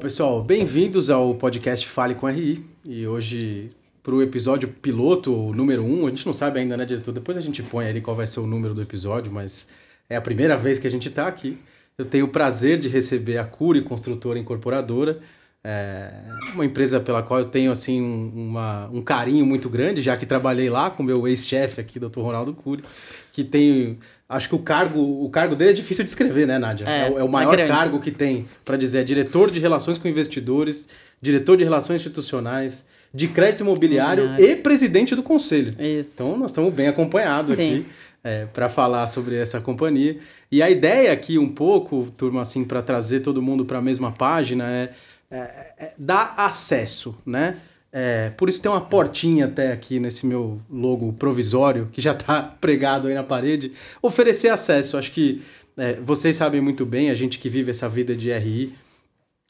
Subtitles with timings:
[0.00, 2.64] pessoal, bem-vindos ao podcast Fale com RI.
[2.86, 3.68] E hoje,
[4.02, 7.12] para o episódio piloto número 1, um, a gente não sabe ainda, né, diretor?
[7.12, 9.68] Depois a gente põe ali qual vai ser o número do episódio, mas
[10.08, 11.58] é a primeira vez que a gente está aqui.
[11.98, 15.20] Eu tenho o prazer de receber a Cure Construtora Incorporadora,
[15.62, 16.10] é
[16.54, 20.24] uma empresa pela qual eu tenho assim um, uma, um carinho muito grande, já que
[20.24, 22.20] trabalhei lá com meu ex-chefe aqui, Dr.
[22.20, 22.82] Ronaldo Cury,
[23.32, 23.98] que tem
[24.30, 26.88] Acho que o cargo, o cargo dele é difícil de escrever, né, Nádia?
[26.88, 29.58] É, é, o, é o maior é cargo que tem para dizer é diretor de
[29.58, 30.88] relações com investidores,
[31.20, 35.70] diretor de relações institucionais, de crédito imobiliário e presidente do conselho.
[35.80, 36.10] Isso.
[36.14, 37.84] Então nós estamos bem acompanhados aqui
[38.22, 40.18] é, para falar sobre essa companhia.
[40.48, 44.12] E a ideia aqui um pouco, turma, assim, para trazer todo mundo para a mesma
[44.12, 44.90] página é,
[45.30, 47.60] é, é dar acesso, né?
[47.92, 52.42] É, por isso tem uma portinha até aqui nesse meu logo provisório, que já está
[52.60, 54.96] pregado aí na parede, oferecer acesso.
[54.96, 55.42] Acho que
[55.76, 58.74] é, vocês sabem muito bem, a gente que vive essa vida de RI,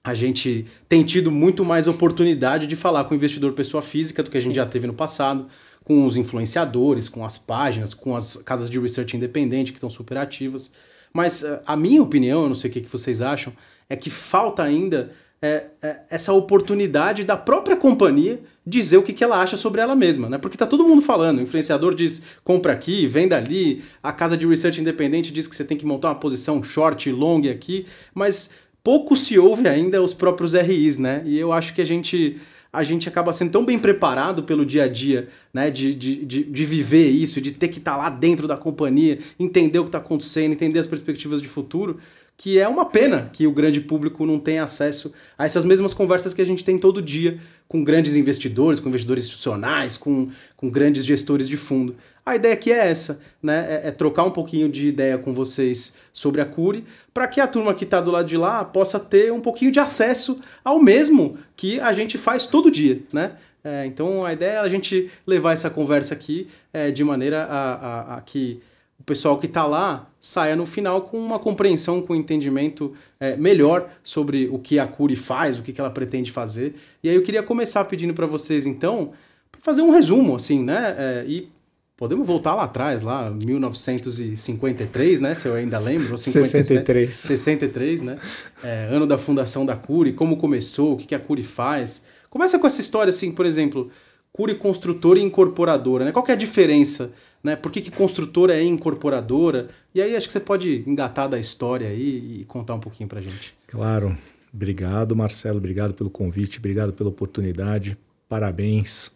[0.02, 4.30] a gente tem tido muito mais oportunidade de falar com o investidor pessoa física do
[4.30, 4.56] que a gente Sim.
[4.56, 5.46] já teve no passado,
[5.84, 10.16] com os influenciadores, com as páginas, com as casas de research independente que estão super
[10.16, 10.72] ativas.
[11.12, 13.52] Mas é, a minha opinião, eu não sei o que vocês acham,
[13.88, 15.12] é que falta ainda
[15.42, 19.96] é, é, essa oportunidade da própria companhia dizer o que, que ela acha sobre ela
[19.96, 20.36] mesma, né?
[20.36, 24.46] Porque tá todo mundo falando, o influenciador diz compra aqui, venda ali, a casa de
[24.46, 28.50] research independente diz que você tem que montar uma posição short, long aqui, mas
[28.84, 31.22] pouco se ouve ainda os próprios RIs, né?
[31.24, 32.38] E eu acho que a gente
[32.72, 35.70] a gente acaba sendo tão bem preparado pelo dia a dia, né?
[35.70, 39.18] De, de, de, de viver isso, de ter que estar tá lá dentro da companhia,
[39.38, 41.98] entender o que está acontecendo, entender as perspectivas de futuro,
[42.40, 46.32] que é uma pena que o grande público não tenha acesso a essas mesmas conversas
[46.32, 47.38] que a gente tem todo dia
[47.68, 51.94] com grandes investidores, com investidores institucionais, com, com grandes gestores de fundo.
[52.24, 53.82] A ideia aqui é essa, né?
[53.84, 57.46] É, é trocar um pouquinho de ideia com vocês sobre a Cure, para que a
[57.46, 60.34] turma que está do lado de lá possa ter um pouquinho de acesso
[60.64, 63.32] ao mesmo que a gente faz todo dia, né?
[63.62, 67.74] É, então a ideia é a gente levar essa conversa aqui é, de maneira a,
[67.74, 68.62] a, a que
[69.00, 73.34] o pessoal que está lá saia no final com uma compreensão, com um entendimento é,
[73.34, 76.74] melhor sobre o que a Curi faz, o que, que ela pretende fazer.
[77.02, 79.12] E aí eu queria começar pedindo para vocês, então,
[79.50, 80.94] para fazer um resumo, assim, né?
[80.98, 81.48] É, e
[81.96, 85.34] podemos voltar lá atrás, lá 1953, né?
[85.34, 86.18] Se eu ainda lembro.
[86.18, 87.14] 57, 63.
[87.14, 88.18] 63, né?
[88.62, 92.04] É, ano da fundação da Curi, como começou, o que, que a Curi faz.
[92.28, 93.90] Começa com essa história, assim, por exemplo,
[94.30, 96.12] Curi construtora e incorporadora, né?
[96.12, 97.12] Qual que é a diferença
[97.42, 97.56] né?
[97.56, 99.68] Por que, que construtora é incorporadora?
[99.94, 103.20] E aí acho que você pode engatar da história aí e contar um pouquinho para
[103.20, 103.54] gente.
[103.66, 104.16] Claro.
[104.52, 105.58] Obrigado, Marcelo.
[105.58, 107.96] Obrigado pelo convite, obrigado pela oportunidade.
[108.28, 109.12] Parabéns.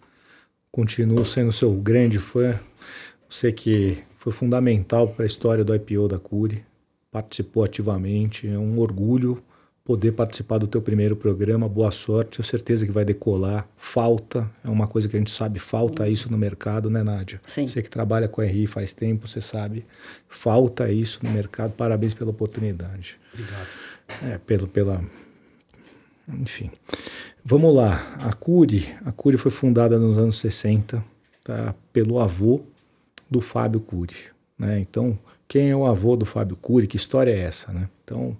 [0.70, 2.58] Continuo sendo seu grande fã.
[3.28, 6.64] Você que foi fundamental para a história do IPO da Cure,
[7.10, 8.48] participou ativamente.
[8.48, 9.42] É um orgulho
[9.84, 11.68] poder participar do teu primeiro programa.
[11.68, 13.68] Boa sorte, tenho certeza que vai decolar.
[13.76, 17.38] Falta, é uma coisa que a gente sabe, falta isso no mercado, né, Nádia?
[17.46, 17.68] Sim.
[17.68, 19.84] Você que trabalha com a RI faz tempo, você sabe,
[20.26, 21.72] falta isso no mercado.
[21.72, 23.18] Parabéns pela oportunidade.
[23.34, 23.68] Obrigado.
[24.22, 25.04] É, pelo, pela...
[26.26, 26.70] Enfim.
[27.44, 28.00] Vamos lá.
[28.20, 31.04] A Cure, a Cure foi fundada nos anos 60
[31.44, 32.62] tá, pelo avô
[33.30, 34.16] do Fábio Cury.
[34.58, 34.80] Né?
[34.80, 36.86] Então, quem é o avô do Fábio Cury?
[36.86, 37.70] Que história é essa?
[37.70, 37.86] Né?
[38.02, 38.34] Então,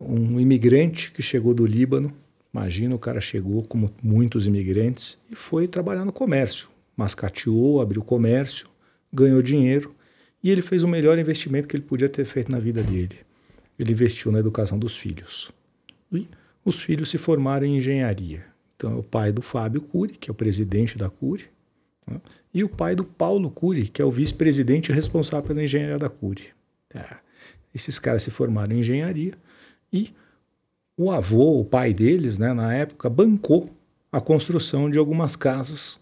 [0.00, 2.12] um imigrante que chegou do Líbano.
[2.52, 6.68] Imagina, o cara chegou, como muitos imigrantes, e foi trabalhar no comércio.
[6.96, 8.68] Mascateou, abriu comércio,
[9.12, 9.94] ganhou dinheiro
[10.42, 13.16] e ele fez o melhor investimento que ele podia ter feito na vida dele.
[13.78, 15.50] Ele investiu na educação dos filhos.
[16.12, 16.28] E
[16.64, 18.44] os filhos se formaram em engenharia.
[18.76, 21.44] Então, é o pai do Fábio Cury, que é o presidente da Cury,
[22.06, 22.20] né?
[22.52, 26.48] e o pai do Paulo Cury, que é o vice-presidente responsável pela engenharia da Cury.
[26.94, 27.16] É.
[27.74, 29.32] Esses caras se formaram em engenharia
[29.94, 30.12] e
[30.96, 33.70] o avô, o pai deles, né, na época, bancou
[34.10, 35.98] a construção de algumas casas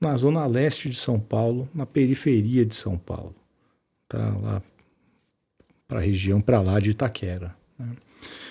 [0.00, 3.34] na zona leste de São Paulo, na periferia de São Paulo,
[4.08, 4.62] tá lá
[5.88, 7.54] para a região para lá de Itaquera.
[7.78, 7.88] Né?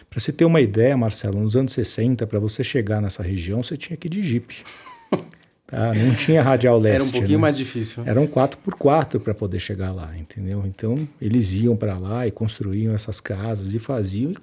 [0.09, 3.77] Para você ter uma ideia, Marcelo, nos anos 60, para você chegar nessa região, você
[3.77, 4.63] tinha que ir de jipe.
[5.67, 5.95] Tá?
[5.95, 6.95] Não tinha radial leste.
[6.95, 7.41] Era um pouquinho né?
[7.41, 8.03] mais difícil.
[8.05, 10.63] Era um 4x4 para poder chegar lá, entendeu?
[10.63, 14.35] Então, eles iam para lá e construíam essas casas e faziam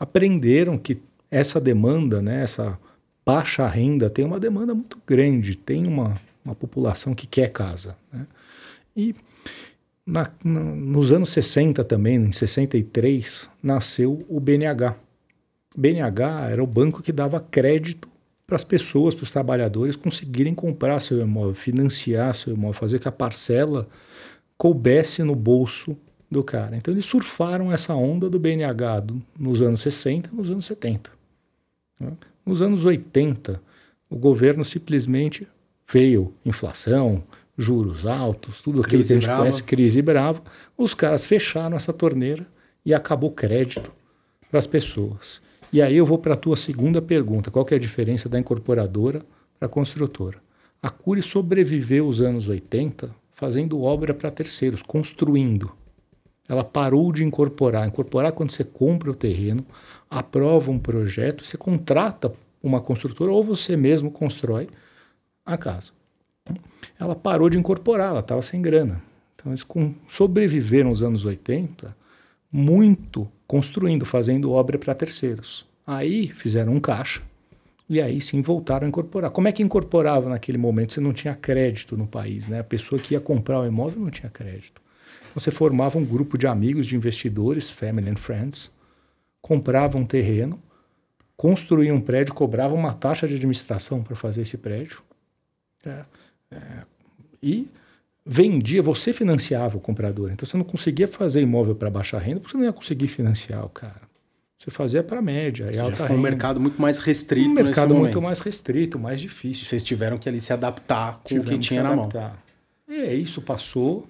[0.00, 0.98] aprenderam que
[1.30, 2.78] essa demanda, né, essa
[3.24, 7.96] baixa renda, tem uma demanda muito grande, tem uma, uma população que quer casa.
[8.10, 8.26] Né?
[8.96, 9.14] E
[10.06, 14.96] na, na, nos anos 60 também, em 63, nasceu o BNH.
[15.76, 18.08] BNH era o banco que dava crédito
[18.46, 23.06] para as pessoas, para os trabalhadores conseguirem comprar seu imóvel, financiar seu imóvel, fazer que
[23.06, 23.86] a parcela
[24.58, 25.96] coubesse no bolso
[26.30, 26.76] do cara.
[26.76, 31.10] Então eles surfaram essa onda do BNH do, nos anos 60 nos anos 70.
[31.98, 32.12] Né?
[32.46, 33.60] Nos anos 80,
[34.08, 35.46] o governo simplesmente
[35.92, 37.22] veio inflação,
[37.58, 39.40] juros altos, tudo aquilo que a gente brava.
[39.40, 40.42] conhece, crise brava.
[40.78, 42.46] Os caras fecharam essa torneira
[42.84, 43.92] e acabou crédito
[44.48, 45.42] para as pessoas.
[45.72, 48.38] E aí eu vou para a tua segunda pergunta: qual que é a diferença da
[48.38, 49.22] incorporadora
[49.58, 50.38] para a construtora?
[50.82, 55.72] A Cury sobreviveu os anos 80 fazendo obra para terceiros, construindo.
[56.50, 57.86] Ela parou de incorporar.
[57.86, 59.64] Incorporar quando você compra o terreno,
[60.10, 64.68] aprova um projeto, você contrata uma construtora ou você mesmo constrói
[65.46, 65.92] a casa.
[66.98, 69.00] Ela parou de incorporar, ela estava sem grana.
[69.36, 69.64] Então eles
[70.08, 71.96] sobreviveram nos anos 80
[72.50, 75.64] muito construindo, fazendo obra para terceiros.
[75.86, 77.22] Aí fizeram um caixa
[77.88, 79.30] e aí sim voltaram a incorporar.
[79.30, 80.94] Como é que incorporava naquele momento?
[80.94, 82.58] Você não tinha crédito no país, né?
[82.58, 84.82] A pessoa que ia comprar o imóvel não tinha crédito.
[85.34, 88.70] Você formava um grupo de amigos, de investidores, family and friends,
[89.40, 90.60] comprava um terreno,
[91.36, 95.02] construía um prédio, cobrava uma taxa de administração para fazer esse prédio.
[95.84, 96.04] É,
[96.50, 96.60] é,
[97.42, 97.68] e
[98.24, 100.30] vendia, você financiava o comprador.
[100.30, 103.64] Então você não conseguia fazer imóvel para baixa renda, porque você não ia conseguir financiar
[103.64, 104.10] o cara.
[104.58, 105.72] Você fazia para média.
[105.72, 109.64] Você alta um mercado muito mais restrito um mercado muito mais restrito, mais difícil.
[109.64, 112.10] Vocês tiveram que ali se adaptar com Tivemos o que tinha na mão.
[112.86, 114.06] E é isso passou.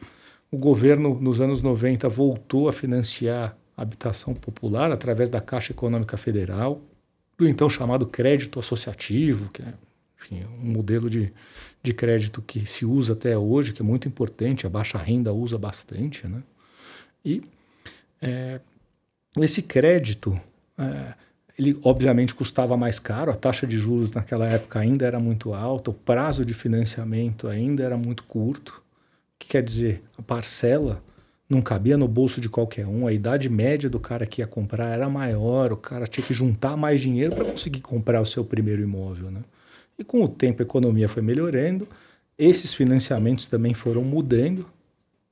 [0.51, 6.17] O governo, nos anos 90, voltou a financiar a habitação popular através da Caixa Econômica
[6.17, 6.81] Federal,
[7.39, 9.73] do então chamado crédito associativo, que é
[10.21, 11.33] enfim, um modelo de,
[11.83, 15.57] de crédito que se usa até hoje, que é muito importante, a baixa renda usa
[15.57, 16.27] bastante.
[16.27, 16.43] Né?
[17.25, 17.43] E
[18.21, 18.61] é,
[19.39, 20.39] esse crédito,
[20.77, 21.15] é,
[21.59, 25.91] ele obviamente custava mais caro, a taxa de juros naquela época ainda era muito alta,
[25.91, 28.80] o prazo de financiamento ainda era muito curto
[29.41, 30.03] que quer dizer?
[30.17, 31.03] A parcela
[31.49, 34.91] não cabia no bolso de qualquer um, a idade média do cara que ia comprar
[34.91, 38.81] era maior, o cara tinha que juntar mais dinheiro para conseguir comprar o seu primeiro
[38.81, 39.33] imóvel.
[39.33, 39.41] Né?
[39.99, 41.89] E com o tempo a economia foi melhorando,
[42.39, 44.65] esses financiamentos também foram mudando.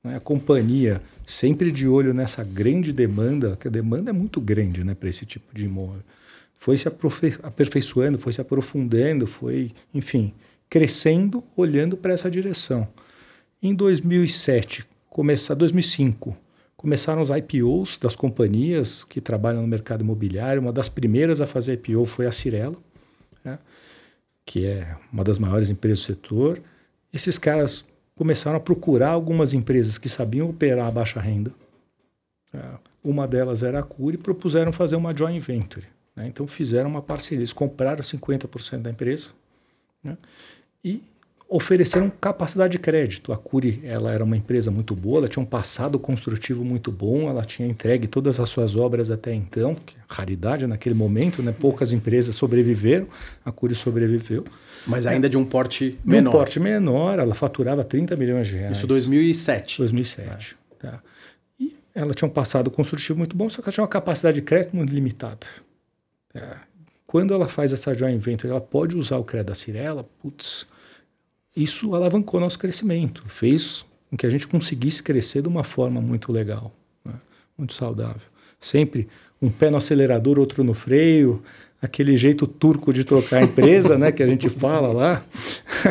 [0.03, 0.17] Né?
[0.17, 4.93] A companhia, sempre de olho nessa grande demanda, que a demanda é muito grande né,
[4.93, 6.03] para esse tipo de imóvel,
[6.57, 6.89] foi se
[7.41, 10.33] aperfeiçoando, foi se aprofundando, foi, enfim,
[10.69, 12.85] crescendo, olhando para essa direção.
[13.61, 16.35] Em 2007, começa, 2005,
[16.77, 20.61] começaram os IPOs das companhias que trabalham no mercado imobiliário.
[20.61, 22.77] Uma das primeiras a fazer IPO foi a Cirela,
[23.43, 23.59] né,
[24.45, 26.61] que é uma das maiores empresas do setor.
[27.11, 27.83] Esses caras
[28.15, 31.51] começaram a procurar algumas empresas que sabiam operar a baixa renda.
[32.53, 32.61] É,
[33.03, 35.85] uma delas era a Cure e propuseram fazer uma joint venture.
[36.15, 36.27] Né?
[36.27, 39.31] Então fizeram uma parceria, eles compraram 50% da empresa
[40.01, 40.17] né?
[40.81, 41.03] e
[41.49, 43.33] ofereceram capacidade de crédito.
[43.33, 47.27] A Curi ela era uma empresa muito boa, ela tinha um passado construtivo muito bom,
[47.27, 51.51] ela tinha entregue todas as suas obras até então, que é raridade naquele momento, né?
[51.51, 53.07] poucas empresas sobreviveram,
[53.43, 54.45] a Curi sobreviveu.
[54.85, 56.21] Mas ainda é, de um porte menor.
[56.21, 58.77] De um porte menor, ela faturava 30 milhões de reais.
[58.77, 59.79] Isso 2007.
[59.79, 60.85] 2007, é.
[60.85, 61.01] tá.
[61.59, 64.43] E ela tinha um passado construtivo muito bom, só que ela tinha uma capacidade de
[64.43, 65.47] crédito muito limitada.
[66.35, 66.57] É.
[67.07, 70.67] Quando ela faz essa joint venture, ela pode usar o crédito da Cirela, putz,
[71.55, 76.31] isso alavancou nosso crescimento, fez com que a gente conseguisse crescer de uma forma muito
[76.31, 77.19] legal, né?
[77.57, 78.27] muito saudável.
[78.59, 79.07] Sempre
[79.41, 81.41] um pé no acelerador, outro no freio,
[81.81, 85.23] aquele jeito turco de trocar a empresa, né, que a gente fala lá,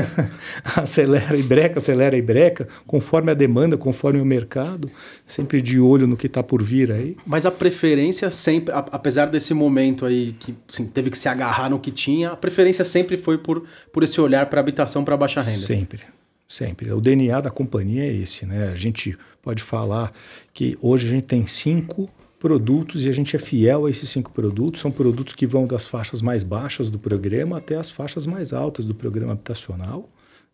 [0.76, 4.90] acelera e breca, acelera e breca, conforme a demanda, conforme o mercado,
[5.26, 7.16] sempre de olho no que está por vir aí.
[7.26, 11.78] Mas a preferência sempre, apesar desse momento aí que assim, teve que se agarrar no
[11.78, 15.58] que tinha, a preferência sempre foi por, por esse olhar para habitação para baixa renda.
[15.58, 16.00] Sempre.
[16.46, 16.92] Sempre.
[16.92, 18.70] O DNA da companhia é esse, né?
[18.72, 20.10] A gente pode falar
[20.52, 24.30] que hoje a gente tem cinco produtos e a gente é fiel a esses cinco
[24.30, 24.80] produtos.
[24.80, 28.86] São produtos que vão das faixas mais baixas do programa até as faixas mais altas
[28.86, 30.08] do programa habitacional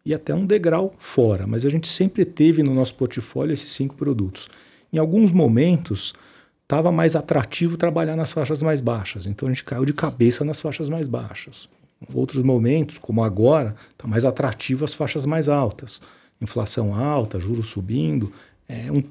[0.05, 1.47] e até um degrau fora.
[1.47, 4.49] Mas a gente sempre teve no nosso portfólio esses cinco produtos.
[4.93, 6.15] Em alguns momentos
[6.63, 10.61] estava mais atrativo trabalhar nas faixas mais baixas, então a gente caiu de cabeça nas
[10.61, 11.69] faixas mais baixas.
[12.01, 16.01] Em outros momentos, como agora, está mais atrativo as faixas mais altas.
[16.41, 18.33] Inflação alta, juros subindo,
[18.69, 19.03] é um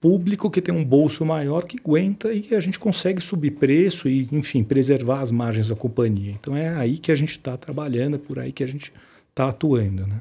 [0.00, 4.26] público que tem um bolso maior que aguenta e a gente consegue subir preço e,
[4.32, 6.32] enfim, preservar as margens da companhia.
[6.40, 8.90] Então é aí que a gente está trabalhando, é por aí que a gente
[9.28, 10.06] está atuando.
[10.06, 10.20] Né?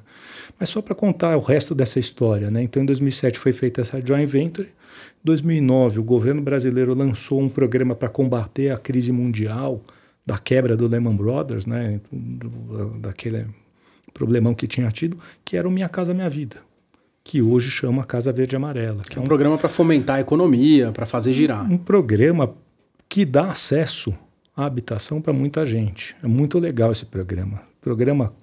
[0.60, 2.62] Mas só para contar o resto dessa história, né?
[2.62, 7.50] então em 2007 foi feita essa joint venture, em 2009 o governo brasileiro lançou um
[7.50, 9.82] programa para combater a crise mundial
[10.26, 12.02] da quebra do Lehman Brothers, né?
[13.00, 13.48] daquele
[14.14, 16.69] problemão que tinha tido, que era o Minha Casa Minha Vida
[17.30, 19.04] que hoje chama Casa Verde Amarela.
[19.04, 21.72] Que é um, um programa para fomentar a economia, para fazer girar.
[21.72, 22.56] Um, programa
[23.08, 24.18] que dá acesso
[24.58, 26.16] a habitação para muita gente.
[26.24, 27.62] É muito legal esse programa.
[27.78, 28.34] O programa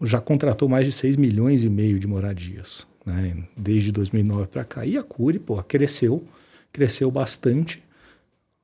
[0.00, 4.86] já contratou mais de 6 milhões e meio de moradias, né, desde 2009 para cá.
[4.86, 6.22] E a Cure, pô, cresceu,
[6.72, 7.82] cresceu bastante,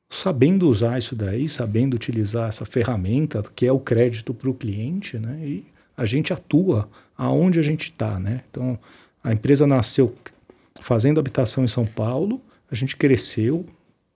[0.09, 5.19] sabendo usar isso daí, sabendo utilizar essa ferramenta que é o crédito para o cliente,
[5.19, 8.43] né, e a gente atua aonde a gente está, né.
[8.49, 8.79] Então,
[9.23, 10.15] a empresa nasceu
[10.81, 13.65] fazendo habitação em São Paulo, a gente cresceu,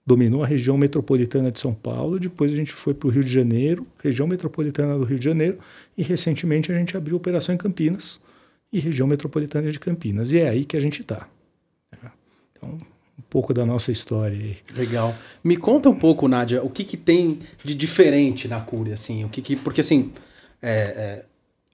[0.05, 3.31] dominou a região metropolitana de São Paulo, depois a gente foi para o Rio de
[3.31, 5.59] Janeiro, região metropolitana do Rio de Janeiro,
[5.97, 8.19] e recentemente a gente abriu operação em Campinas
[8.71, 10.31] e região metropolitana de Campinas.
[10.31, 11.27] E é aí que a gente está.
[12.53, 12.77] Então,
[13.17, 14.57] um pouco da nossa história aí.
[14.75, 15.15] Legal.
[15.43, 19.29] Me conta um pouco, Nádia, o que, que tem de diferente na Cúria, assim, o
[19.29, 20.11] que, que porque assim,
[20.61, 21.25] é, é,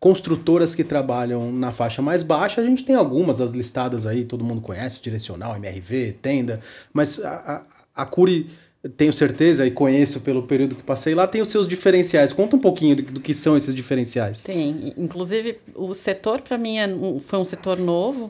[0.04, 4.44] construtoras que trabalham na faixa mais baixa, a gente tem algumas, as listadas aí, todo
[4.44, 6.60] mundo conhece, Direcional, MRV, Tenda,
[6.92, 8.50] mas a, a Curi,
[8.98, 12.34] tenho certeza e conheço pelo período que passei lá, tem os seus diferenciais.
[12.34, 14.44] Conta um pouquinho do, do que são esses diferenciais.
[14.44, 14.94] Tem.
[14.98, 16.90] Inclusive, o setor, para mim, é,
[17.22, 18.30] foi um setor novo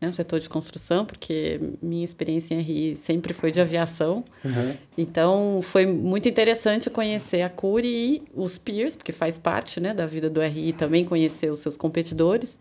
[0.00, 4.24] né, o setor de construção, porque minha experiência em RI sempre foi de aviação.
[4.42, 4.74] Uhum.
[4.96, 10.06] Então, foi muito interessante conhecer a Curi e os peers, porque faz parte né, da
[10.06, 12.58] vida do RI também conhecer os seus competidores.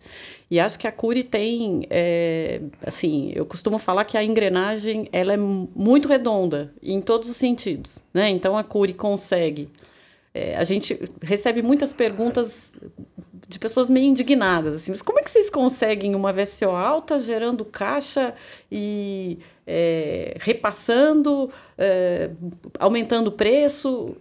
[0.52, 5.32] E acho que a Curi tem, é, assim, eu costumo falar que a engrenagem ela
[5.32, 8.04] é muito redonda em todos os sentidos.
[8.14, 8.30] Né?
[8.30, 9.70] Então, a Curi consegue
[10.34, 12.76] é, a gente recebe muitas perguntas
[13.50, 17.66] de pessoas meio indignadas, assim, mas como é que vocês conseguem uma VSO alta gerando
[17.66, 18.32] caixa
[18.72, 22.30] e é, repassando, é,
[22.78, 24.16] aumentando o preço?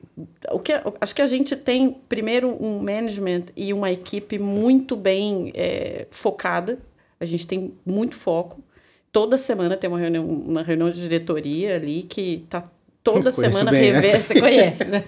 [0.50, 5.52] O que, acho que a gente tem, primeiro, um management e uma equipe muito bem
[5.54, 6.78] é, focada,
[7.20, 8.64] a gente tem muito foco.
[9.12, 12.66] Toda semana tem uma reunião, uma reunião de diretoria ali que está
[13.12, 15.04] toda semana rever, você conhece, né?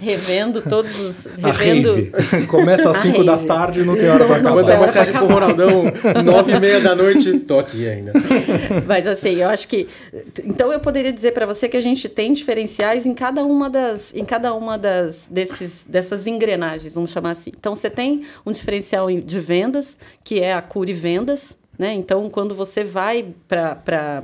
[0.00, 1.28] Revendo todos os.
[1.38, 2.10] Revendo.
[2.48, 4.62] Começa às 5 da tarde e não tem hora para acabar.
[4.62, 5.84] Manda mensagem pro Ronaldão,
[6.24, 8.12] 9 e meia da noite, tô aqui ainda.
[8.86, 9.88] Mas assim, eu acho que.
[10.44, 14.12] Então eu poderia dizer para você que a gente tem diferenciais em cada uma das.
[14.14, 17.52] Em cada uma das desses, dessas engrenagens, vamos chamar assim.
[17.58, 21.56] Então você tem um diferencial de vendas, que é a Cure Vendas.
[21.78, 21.92] Né?
[21.94, 24.22] Então, quando você vai para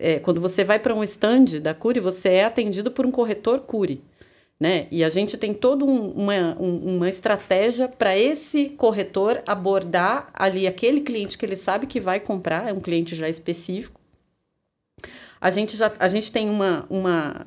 [0.00, 3.60] é, quando você vai para um stand da Cure, você é atendido por um corretor
[3.60, 4.02] Cure.
[4.58, 4.88] Né?
[4.90, 10.66] E a gente tem toda um, uma, um, uma estratégia para esse corretor abordar ali
[10.66, 14.00] aquele cliente que ele sabe que vai comprar, é um cliente já específico.
[15.40, 17.46] A gente, já, a gente tem uma, uma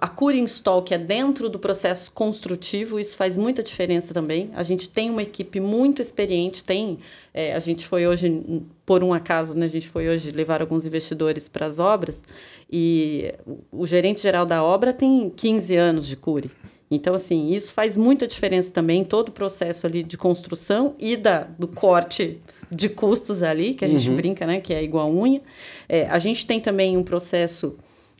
[0.00, 4.50] a cura install que é dentro do processo construtivo, isso faz muita diferença também.
[4.54, 6.98] A gente tem uma equipe muito experiente, tem,
[7.32, 8.44] é, a gente foi hoje,
[8.84, 12.24] por um acaso, né, a gente foi hoje levar alguns investidores para as obras
[12.70, 16.50] e o, o gerente geral da obra tem 15 anos de cure.
[16.90, 21.44] Então, assim, isso faz muita diferença também, todo o processo ali de construção e da,
[21.44, 24.16] do corte de custos ali, que a gente uhum.
[24.16, 25.40] brinca, né, que é igual unha.
[25.88, 27.76] É, a gente tem também um processo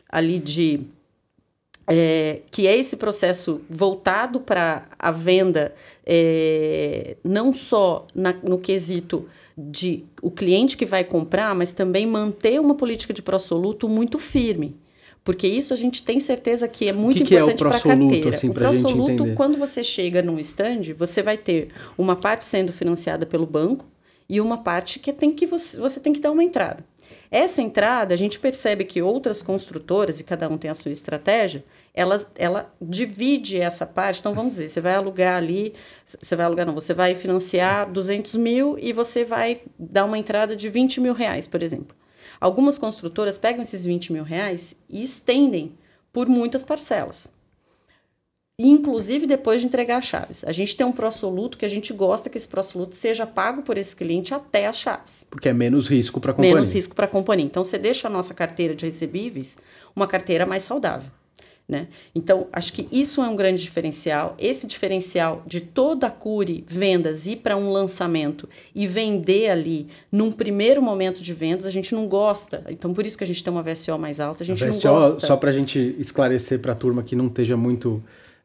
[0.09, 0.87] ali de
[1.93, 5.75] é, que é esse processo voltado para a venda,
[6.07, 9.27] é, não só na, no quesito
[9.59, 14.77] de o cliente que vai comprar, mas também manter uma política de pró-soluto muito firme.
[15.25, 17.81] Porque isso a gente tem certeza que é muito que que importante é para a
[17.81, 18.31] carteira.
[18.31, 21.69] Assim, o pró-soluto, quando você chega num stand, você vai ter
[21.99, 23.85] uma parte sendo financiada pelo banco
[24.29, 26.85] e uma parte que tem que você, você tem que dar uma entrada.
[27.31, 31.65] Essa entrada, a gente percebe que outras construtoras, e cada um tem a sua estratégia,
[31.95, 34.19] elas, ela divide essa parte.
[34.19, 35.73] Então, vamos dizer, você vai alugar ali,
[36.05, 40.57] você vai alugar, não, você vai financiar 200 mil e você vai dar uma entrada
[40.57, 41.97] de 20 mil reais, por exemplo.
[42.41, 45.79] Algumas construtoras pegam esses 20 mil reais e estendem
[46.13, 47.31] por muitas parcelas
[48.69, 50.45] inclusive depois de entregar as chaves.
[50.45, 53.79] A gente tem um pró-soluto que a gente gosta que esse pró-soluto seja pago por
[53.79, 55.27] esse cliente até as chaves.
[55.31, 56.55] Porque é menos risco para a companhia.
[56.55, 57.47] Menos risco para a companhia.
[57.47, 59.59] Então, você deixa a nossa carteira de recebíveis
[59.97, 61.11] uma carteira mais saudável.
[61.67, 61.87] Né?
[62.15, 64.35] Então, acho que isso é um grande diferencial.
[64.41, 70.33] Esse diferencial de toda a Cure vendas ir para um lançamento e vender ali num
[70.33, 72.65] primeiro momento de vendas, a gente não gosta.
[72.69, 74.43] Então, por isso que a gente tem uma VSO mais alta.
[74.43, 75.27] A gente a VSO, não gosta.
[75.27, 78.03] Só para a gente esclarecer para a turma que não esteja muito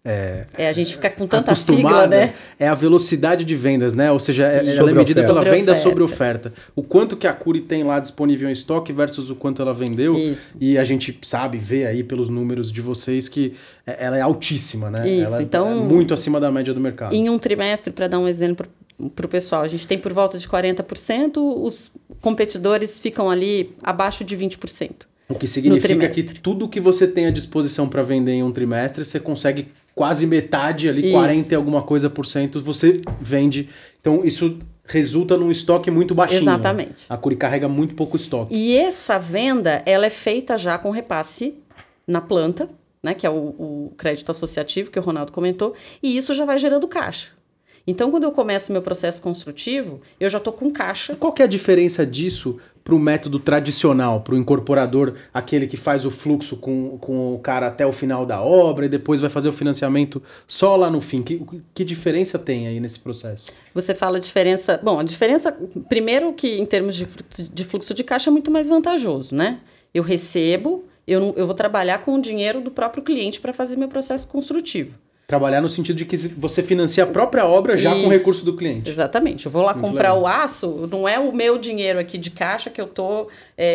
[0.08, 2.36] é, é, a gente fica com tanta sigla, né?
[2.60, 4.12] É a velocidade de vendas, né?
[4.12, 5.90] Ou seja, é, ela é medida pela sobre venda oferta.
[5.90, 6.54] sobre oferta.
[6.76, 10.14] O quanto que a Curi tem lá disponível em estoque versus o quanto ela vendeu.
[10.14, 10.56] Isso.
[10.62, 14.92] E a gente sabe, vê aí pelos números de vocês que é, ela é altíssima,
[14.92, 15.10] né?
[15.10, 15.72] Isso, ela é então...
[15.72, 17.16] É muito acima da média do mercado.
[17.16, 18.68] Em um trimestre, para dar um exemplo
[19.16, 24.24] para o pessoal, a gente tem por volta de 40%, os competidores ficam ali abaixo
[24.24, 24.92] de 20%.
[25.28, 29.04] O que significa que tudo que você tem à disposição para vender em um trimestre,
[29.04, 31.14] você consegue quase metade ali, Isso.
[31.14, 33.70] 40 e alguma coisa por cento, você vende.
[34.00, 36.42] Então isso resulta num estoque muito baixinho.
[36.42, 37.06] Exatamente.
[37.10, 38.54] A Curi carrega muito pouco estoque.
[38.54, 41.56] E essa venda, ela é feita já com repasse
[42.06, 42.70] na planta,
[43.02, 45.74] né, que é o, o crédito associativo que o Ronaldo comentou,
[46.04, 47.30] e isso já vai gerando caixa.
[47.88, 51.16] Então, quando eu começo meu processo construtivo, eu já estou com caixa.
[51.16, 55.76] Qual que é a diferença disso para o método tradicional, para o incorporador, aquele que
[55.76, 59.30] faz o fluxo com, com o cara até o final da obra e depois vai
[59.30, 61.24] fazer o financiamento só lá no fim?
[61.24, 63.48] Que, que diferença tem aí nesse processo?
[63.74, 64.80] Você fala diferença.
[64.84, 65.52] Bom, a diferença,
[65.90, 69.62] primeiro, que em termos de fluxo de, fluxo de caixa é muito mais vantajoso, né?
[69.92, 73.78] Eu recebo, eu, não, eu vou trabalhar com o dinheiro do próprio cliente para fazer
[73.78, 74.96] meu processo construtivo.
[75.28, 78.02] Trabalhar no sentido de que você financia a própria obra já Isso.
[78.02, 78.90] com o recurso do cliente.
[78.90, 79.48] Exatamente.
[79.48, 80.24] Eu vou lá Muito comprar legal.
[80.24, 83.30] o aço, não é o meu dinheiro aqui de caixa que eu estou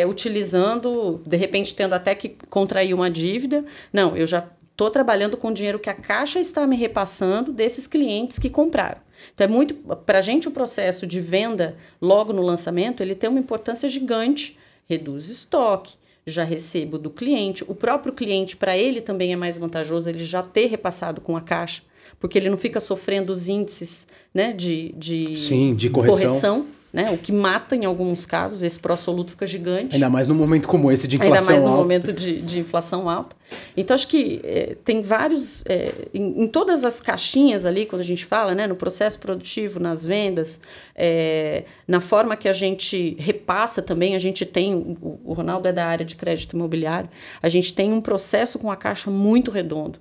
[0.09, 3.65] utilizando, de repente tendo até que contrair uma dívida.
[3.93, 7.87] Não, eu já estou trabalhando com o dinheiro que a caixa está me repassando desses
[7.87, 8.99] clientes que compraram.
[9.35, 9.75] Então é muito
[10.07, 14.57] para a gente o processo de venda logo no lançamento ele tem uma importância gigante,
[14.89, 15.95] reduz estoque,
[16.27, 17.65] já recebo do cliente.
[17.67, 21.41] O próprio cliente, para ele também é mais vantajoso ele já ter repassado com a
[21.41, 21.83] caixa,
[22.19, 26.67] porque ele não fica sofrendo os índices né, de, de, Sim, de correção.
[26.93, 29.95] Né, o que mata em alguns casos, esse pró-soluto fica gigante.
[29.95, 31.77] Ainda mais num momento como esse de inflação Ainda mais alta.
[31.77, 33.37] momento de, de inflação alta.
[33.77, 35.63] Então, acho que é, tem vários.
[35.67, 39.79] é, em, em todas as caixinhas ali, quando a gente fala, né, no processo produtivo,
[39.79, 40.61] nas vendas,
[40.97, 44.75] é, na forma que a gente repassa também, a gente tem.
[44.75, 47.09] O, o Ronaldo é da área de crédito imobiliário,
[47.41, 49.99] a gente tem um processo com a caixa muito redondo.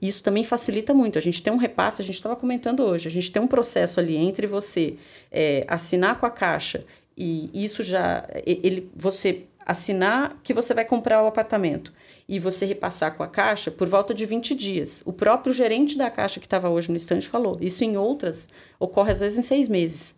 [0.00, 1.18] Isso também facilita muito.
[1.18, 4.00] A gente tem um repasse, a gente estava comentando hoje, a gente tem um processo
[4.00, 4.96] ali entre você
[5.30, 6.84] é, assinar com a caixa
[7.16, 8.26] e isso já.
[8.46, 11.92] Ele, você assinar que você vai comprar o apartamento
[12.28, 15.02] e você repassar com a caixa por volta de 20 dias.
[15.06, 17.56] O próprio gerente da caixa que estava hoje no estande falou.
[17.60, 20.16] Isso em outras ocorre às vezes em seis meses.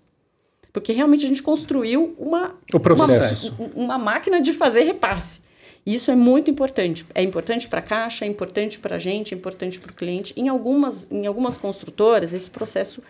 [0.72, 3.54] Porque realmente a gente construiu uma, O processo.
[3.58, 5.40] uma, uma máquina de fazer repasse.
[5.86, 7.04] Isso é muito importante.
[7.14, 10.32] É importante para a caixa, é importante para a gente, é importante para o cliente.
[10.36, 13.02] Em algumas, em algumas construtoras, esse processo,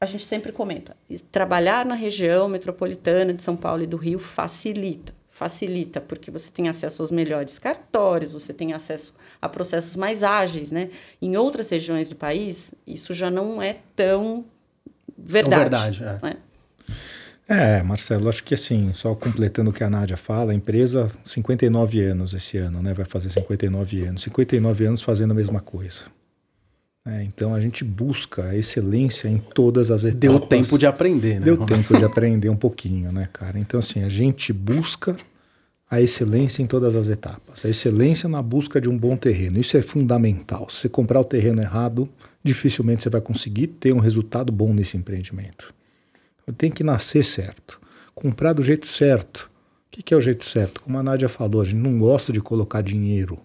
[0.00, 0.96] a- gente sempre comenta,
[1.32, 5.16] trabalhar na região metropolitana de São Paulo e do Rio facilita.
[5.30, 10.72] Facilita, porque você tem acesso aos melhores cartórios, você tem acesso a processos mais ágeis,
[10.72, 10.90] né?
[11.22, 14.44] Em outras regiões do país, isso já não é tão
[15.16, 15.62] verdade.
[15.62, 16.26] verdade, é.
[16.26, 16.36] né?
[17.48, 22.02] É, Marcelo, acho que assim, só completando o que a Nádia fala, a empresa, 59
[22.02, 22.92] anos esse ano, né?
[22.92, 24.22] Vai fazer 59 anos.
[24.22, 26.02] 59 anos fazendo a mesma coisa.
[27.06, 30.20] É, então a gente busca a excelência em todas as etapas.
[30.20, 31.46] Deu tempo de aprender, né?
[31.46, 33.58] Deu tempo de aprender um pouquinho, né, cara?
[33.58, 35.16] Então, assim, a gente busca
[35.90, 37.64] a excelência em todas as etapas.
[37.64, 39.58] A excelência na busca de um bom terreno.
[39.58, 40.68] Isso é fundamental.
[40.68, 42.06] Se você comprar o terreno errado,
[42.44, 45.77] dificilmente você vai conseguir ter um resultado bom nesse empreendimento.
[46.48, 47.78] Então, Tem que nascer certo.
[48.14, 49.50] Comprar do jeito certo.
[49.86, 50.80] O que que é o jeito certo?
[50.80, 53.38] Como a Nádia falou, a gente não gosta de colocar dinheiro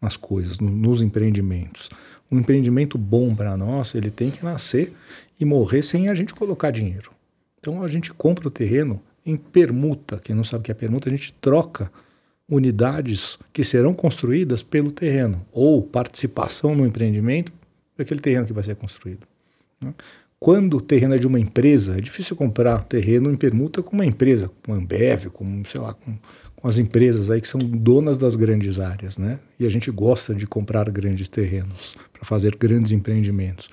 [0.00, 1.90] nas coisas, no- nos empreendimentos.
[2.30, 4.92] Um empreendimento bom para nós, ele tem que nascer
[5.38, 7.10] e morrer sem a gente colocar dinheiro.
[7.60, 10.18] Então a gente compra o terreno em permuta.
[10.18, 11.90] Quem não sabe o que é permuta, a gente troca
[12.48, 17.52] unidades que serão construídas pelo terreno ou participação no empreendimento
[17.96, 19.26] daquele terreno que vai ser construído.
[19.80, 19.92] né?
[20.38, 24.04] Quando o terreno é de uma empresa, é difícil comprar terreno em permuta com uma
[24.04, 26.18] empresa, com a Ambev, com, sei lá, com,
[26.54, 29.38] com as empresas aí que são donas das grandes áreas, né?
[29.58, 33.70] E a gente gosta de comprar grandes terrenos para fazer grandes empreendimentos.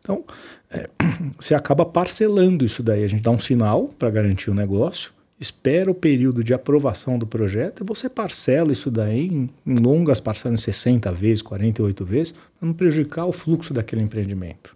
[0.00, 0.24] Então,
[0.70, 0.88] é,
[1.38, 3.02] você acaba parcelando isso daí.
[3.02, 7.26] A gente dá um sinal para garantir o negócio, espera o período de aprovação do
[7.26, 12.32] projeto e você parcela isso daí em, em longas parcelas, em 60 vezes, 48 vezes,
[12.32, 14.73] para não prejudicar o fluxo daquele empreendimento.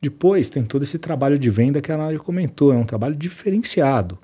[0.00, 4.18] Depois tem todo esse trabalho de venda que a Nádia comentou, é um trabalho diferenciado.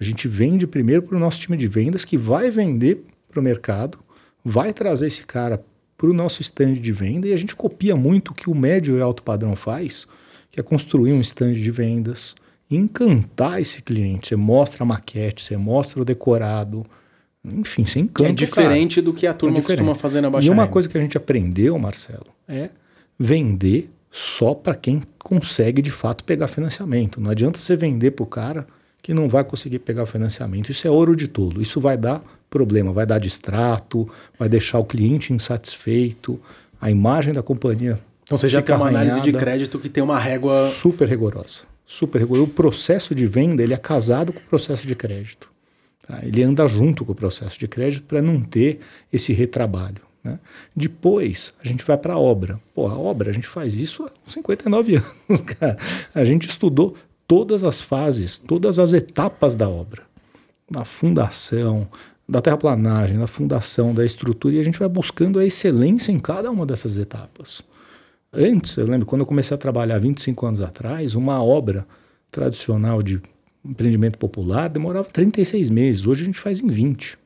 [0.00, 3.42] A gente vende primeiro para o nosso time de vendas que vai vender para o
[3.42, 3.98] mercado,
[4.44, 5.62] vai trazer esse cara
[5.96, 8.96] para o nosso stand de venda e a gente copia muito o que o médio
[8.96, 10.08] e alto padrão faz,
[10.50, 12.34] que é construir um stand de vendas,
[12.70, 14.28] encantar esse cliente.
[14.28, 16.86] Você mostra a maquete, você mostra o decorado,
[17.44, 18.30] enfim, você encanta.
[18.30, 20.72] é diferente do que a turma É costuma fazer na Baixa E uma Renda.
[20.72, 22.70] coisa que a gente aprendeu, Marcelo, é
[23.18, 25.00] vender só para quem
[25.30, 27.20] consegue de fato pegar financiamento.
[27.20, 28.66] Não adianta você vender para o cara
[29.00, 30.70] que não vai conseguir pegar financiamento.
[30.72, 31.62] Isso é ouro de tolo.
[31.62, 36.38] Isso vai dar problema, vai dar distrato, vai deixar o cliente insatisfeito,
[36.80, 39.38] a imagem da companhia Então você já tem uma análise de arranhada.
[39.38, 40.66] crédito que tem uma régua.
[40.66, 41.62] super rigorosa.
[41.86, 42.44] Super rigorosa.
[42.44, 45.48] O processo de venda ele é casado com o processo de crédito.
[46.06, 46.18] tá?
[46.24, 48.80] Ele anda junto com o processo de crédito para não ter
[49.12, 50.02] esse retrabalho.
[50.22, 50.38] Né?
[50.74, 52.60] Depois a gente vai para a obra.
[52.74, 54.96] Pô, a obra a gente faz isso há 59
[55.28, 55.78] anos, cara.
[56.14, 60.02] A gente estudou todas as fases, todas as etapas da obra.
[60.70, 61.88] Na fundação,
[62.28, 66.50] da terraplanagem, da fundação, da estrutura, e a gente vai buscando a excelência em cada
[66.50, 67.60] uma dessas etapas.
[68.32, 71.84] Antes, eu lembro, quando eu comecei a trabalhar 25 anos atrás, uma obra
[72.30, 73.20] tradicional de
[73.64, 76.06] empreendimento popular demorava 36 meses.
[76.06, 77.18] Hoje a gente faz em 20.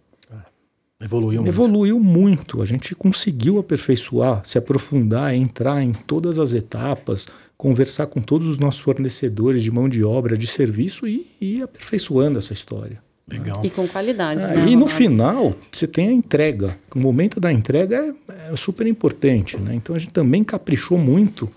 [1.01, 1.49] Evoluiu muito.
[1.55, 2.63] Evoluiu muito.
[2.63, 7.27] A gente conseguiu aperfeiçoar, se aprofundar, entrar em todas as etapas,
[7.57, 12.39] conversar com todos os nossos fornecedores de mão de obra, de serviço e ir aperfeiçoando
[12.39, 13.03] essa história.
[13.27, 13.65] Legal.
[13.65, 14.55] E com qualidade, Ah, né?
[14.57, 14.89] e no Ronaldo?
[14.93, 16.77] final, você tem a entrega.
[16.95, 19.57] O momento da entrega é, é super importante.
[19.57, 19.75] Né?
[19.75, 21.51] Então a gente também caprichou muito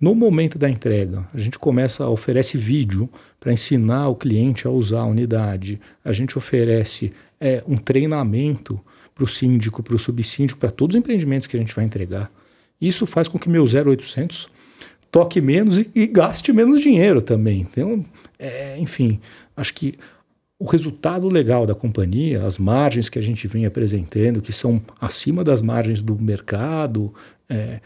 [0.00, 1.28] no momento da entrega.
[1.32, 3.08] A gente começa, oferece vídeo
[3.38, 5.78] para ensinar o cliente a usar a unidade.
[6.02, 7.10] A gente oferece
[7.40, 8.80] é, um treinamento
[9.14, 12.30] para o síndico, para o subsíndico, para todos os empreendimentos que a gente vai entregar.
[12.80, 14.48] Isso faz com que meu 0800
[15.10, 17.60] toque menos e, e gaste menos dinheiro também.
[17.60, 18.04] Então,
[18.38, 19.20] é, enfim,
[19.56, 19.94] acho que
[20.58, 25.44] o resultado legal da companhia, as margens que a gente vem apresentando, que são acima
[25.44, 27.14] das margens do mercado,
[27.48, 27.80] é,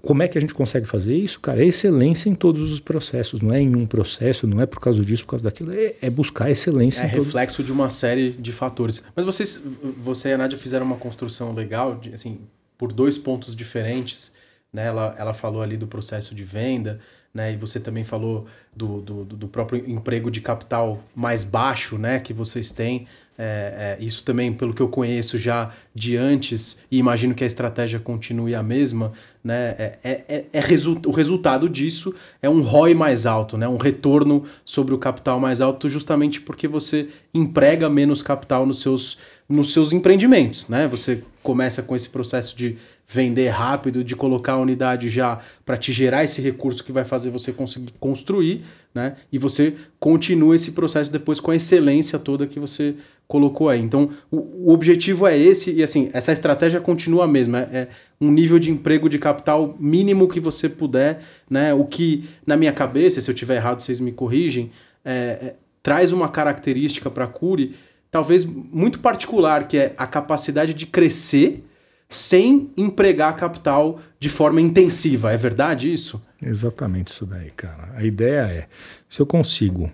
[0.00, 1.40] como é que a gente consegue fazer isso?
[1.40, 4.80] Cara, é excelência em todos os processos, não é em um processo, não é por
[4.80, 7.26] causa disso, por causa daquilo, é, é buscar excelência É em todos.
[7.26, 9.04] reflexo de uma série de fatores.
[9.14, 9.62] Mas vocês,
[10.00, 12.40] você e a Nádia fizeram uma construção legal, de, assim,
[12.76, 14.32] por dois pontos diferentes.
[14.72, 14.86] Né?
[14.86, 17.00] Ela, ela falou ali do processo de venda,
[17.34, 17.52] né?
[17.52, 22.20] E você também falou do, do, do próprio emprego de capital mais baixo, né?
[22.20, 23.06] Que vocês têm.
[23.40, 27.46] É, é, isso também, pelo que eu conheço já de antes, e imagino que a
[27.46, 29.12] estratégia continue a mesma,
[29.44, 29.76] né?
[29.78, 33.68] É, é, é, é resu o resultado disso é um ROI mais alto, né?
[33.68, 39.16] Um retorno sobre o capital mais alto, justamente porque você emprega menos capital nos seus,
[39.48, 40.88] nos seus empreendimentos, né?
[40.88, 42.76] Você começa com esse processo de
[43.10, 47.30] vender rápido, de colocar a unidade já para te gerar esse recurso que vai fazer
[47.30, 49.16] você conseguir construir, né?
[49.32, 52.96] E você continua esse processo depois com a excelência toda que você
[53.28, 53.80] colocou aí.
[53.80, 57.88] Então, o, o objetivo é esse e assim, essa estratégia continua a mesma, é, é
[58.18, 61.74] um nível de emprego de capital mínimo que você puder, né?
[61.74, 64.72] O que na minha cabeça, se eu tiver errado, vocês me corrigem,
[65.04, 67.76] é, é, traz uma característica para a Curi,
[68.10, 71.62] talvez muito particular, que é a capacidade de crescer
[72.08, 75.30] sem empregar capital de forma intensiva.
[75.30, 76.20] É verdade isso?
[76.40, 77.92] Exatamente isso daí, cara.
[77.94, 78.66] A ideia é,
[79.06, 79.92] se eu consigo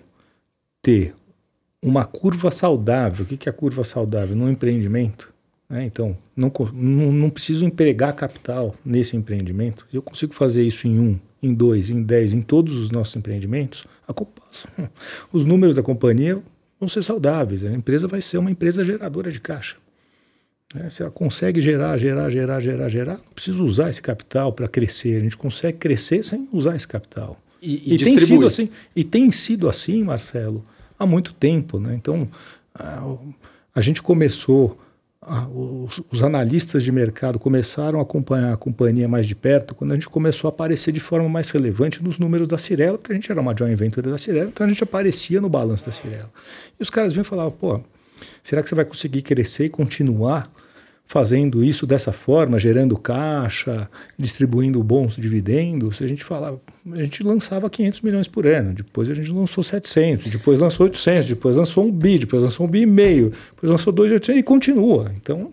[0.81, 1.13] ter
[1.85, 4.35] uma curva saudável, o que é a curva saudável?
[4.35, 5.31] No empreendimento,
[5.69, 5.85] né?
[5.85, 11.19] então, não, não, não preciso empregar capital nesse empreendimento, eu consigo fazer isso em um,
[11.43, 14.13] em dois, em dez, em todos os nossos empreendimentos, a,
[15.31, 16.41] os números da companhia
[16.79, 19.77] vão ser saudáveis, a empresa vai ser uma empresa geradora de caixa.
[20.73, 20.89] Né?
[20.89, 25.17] Se ela consegue gerar, gerar, gerar, gerar, gerar, não precisa usar esse capital para crescer.
[25.17, 27.39] A gente consegue crescer sem usar esse capital.
[27.61, 30.65] E, e tem sido assim, e tem sido assim, Marcelo,
[30.97, 31.79] há muito tempo.
[31.79, 31.95] Né?
[31.95, 32.27] Então,
[33.73, 34.77] a, gente começou,
[35.53, 39.95] os, os, analistas de mercado começaram a acompanhar a companhia mais de perto quando a
[39.95, 43.31] gente começou a aparecer de forma mais relevante nos números da Cirela, porque a gente
[43.31, 46.31] era uma joint venture da Cirela, então a gente aparecia no balanço da Cirela.
[46.79, 47.81] E os caras vinham e falavam, pô,
[48.43, 50.51] será que você vai conseguir crescer e continuar
[51.07, 56.59] fazendo isso dessa forma, gerando caixa, distribuindo bons dividendos, a gente falava,
[56.91, 61.29] a gente lançava 500 milhões por ano, depois a gente lançou 700, depois lançou 800,
[61.29, 65.11] depois lançou um bi, depois lançou um bi e meio, depois lançou 2,800 e continua.
[65.15, 65.51] Então,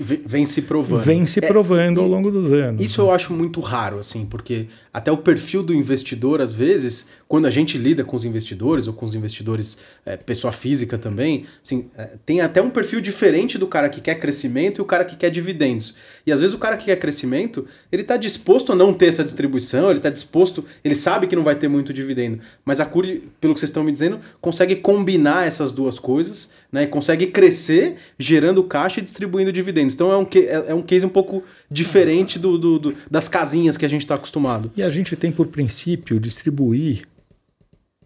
[0.00, 1.02] vem se provando.
[1.02, 2.80] Vem se provando é, ao longo dos anos.
[2.80, 7.46] Isso eu acho muito raro, assim, porque até o perfil do investidor, às vezes, quando
[7.46, 11.90] a gente lida com os investidores, ou com os investidores é, pessoa física também, assim,
[11.96, 15.16] é, tem até um perfil diferente do cara que quer crescimento e o cara que
[15.16, 15.94] quer dividendos.
[16.26, 19.24] E às vezes o cara que quer crescimento, ele está disposto a não ter essa
[19.24, 22.40] distribuição, ele está disposto, ele sabe que não vai ter muito dividendo.
[22.64, 26.84] Mas a Curi, pelo que vocês estão me dizendo, consegue combinar essas duas coisas, né?
[26.84, 29.94] E consegue crescer gerando caixa e distribuindo dividendos.
[29.94, 30.26] Então é um,
[30.66, 34.14] é um case um pouco diferente do, do, do das casinhas que a gente está
[34.14, 34.70] acostumado.
[34.76, 37.06] E a gente tem por princípio distribuir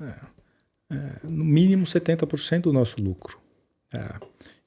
[0.00, 0.14] é,
[0.90, 3.38] é, no mínimo 70% do nosso lucro.
[3.92, 4.14] É.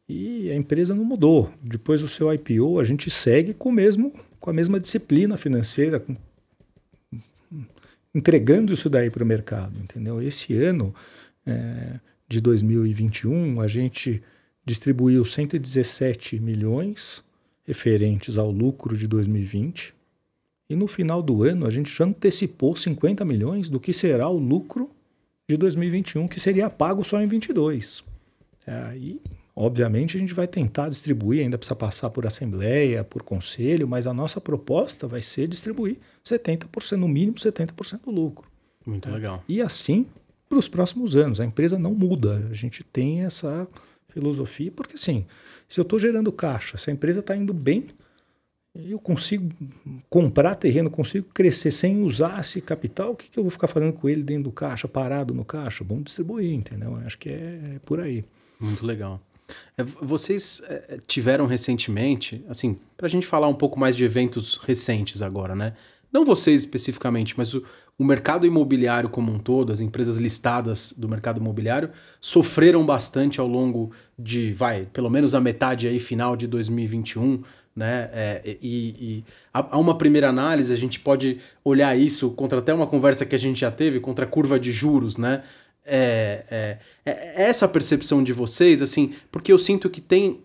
[0.08, 1.52] E a empresa não mudou.
[1.62, 6.14] Depois do seu IPO, a gente segue com, mesmo, com a mesma disciplina financeira, com,
[8.14, 9.78] entregando isso daí para o mercado.
[9.80, 10.22] Entendeu?
[10.22, 10.94] Esse ano
[11.46, 14.22] é, de 2021, a gente
[14.64, 17.25] distribuiu 117 milhões
[17.66, 19.94] referentes ao lucro de 2020.
[20.70, 24.38] E no final do ano, a gente já antecipou 50 milhões do que será o
[24.38, 24.90] lucro
[25.48, 28.04] de 2021, que seria pago só em 22.
[28.66, 29.20] Aí
[29.58, 34.14] Obviamente a gente vai tentar distribuir, ainda precisa passar por assembleia, por conselho, mas a
[34.14, 38.50] nossa proposta vai ser distribuir 70%, no mínimo 70% do lucro.
[38.86, 39.42] Muito legal.
[39.48, 40.06] E assim
[40.50, 41.40] para os próximos anos.
[41.40, 42.48] A empresa não muda.
[42.50, 43.68] A gente tem essa
[44.16, 45.26] filosofia, porque assim,
[45.68, 47.86] se eu estou gerando caixa, se a empresa está indo bem,
[48.74, 49.50] eu consigo
[50.10, 53.94] comprar terreno, consigo crescer sem usar esse capital, o que, que eu vou ficar fazendo
[53.94, 55.84] com ele dentro do caixa, parado no caixa?
[55.84, 56.96] Vamos distribuir, entendeu?
[57.06, 58.24] Acho que é, é por aí.
[58.60, 59.22] Muito legal.
[59.78, 64.58] É, vocês é, tiveram recentemente, assim, para a gente falar um pouco mais de eventos
[64.58, 65.74] recentes agora, né?
[66.12, 67.64] Não vocês especificamente, mas o,
[67.98, 73.48] o mercado imobiliário como um todo, as empresas listadas do mercado imobiliário, sofreram bastante ao
[73.48, 77.42] longo de, vai, pelo menos a metade aí final de 2021,
[77.76, 78.10] né?
[78.14, 82.74] É, e, e a, a, uma primeira análise, a gente pode olhar isso contra até
[82.74, 85.44] uma conversa que a gente já teve, contra a curva de juros, né?
[85.86, 90.42] É, é, é essa percepção de vocês, assim, porque eu sinto que tem,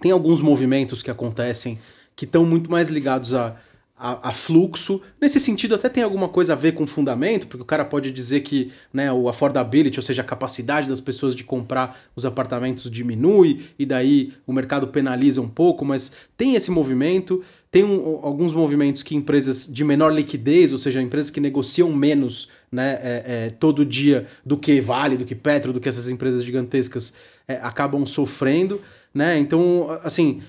[0.00, 1.78] tem alguns movimentos que acontecem
[2.14, 3.56] que estão muito mais ligados a
[3.98, 5.00] a, a, fluxo.
[5.20, 8.40] Nesse sentido, até tem alguma coisa a ver com fundamento, porque o cara pode dizer
[8.40, 13.66] que né, o affordability, ou seja, a capacidade das pessoas de comprar os apartamentos diminui,
[13.78, 17.42] e daí o mercado penaliza um pouco, mas tem esse movimento.
[17.70, 22.48] Tem um, alguns movimentos que empresas de menor liquidez, ou seja, empresas que negociam menos
[22.70, 26.44] né, é, é, todo dia do que Vale, do que Petro, do que essas empresas
[26.44, 27.14] gigantescas
[27.48, 28.80] é, acabam sofrendo.
[29.12, 29.38] Né?
[29.38, 30.42] Então, assim,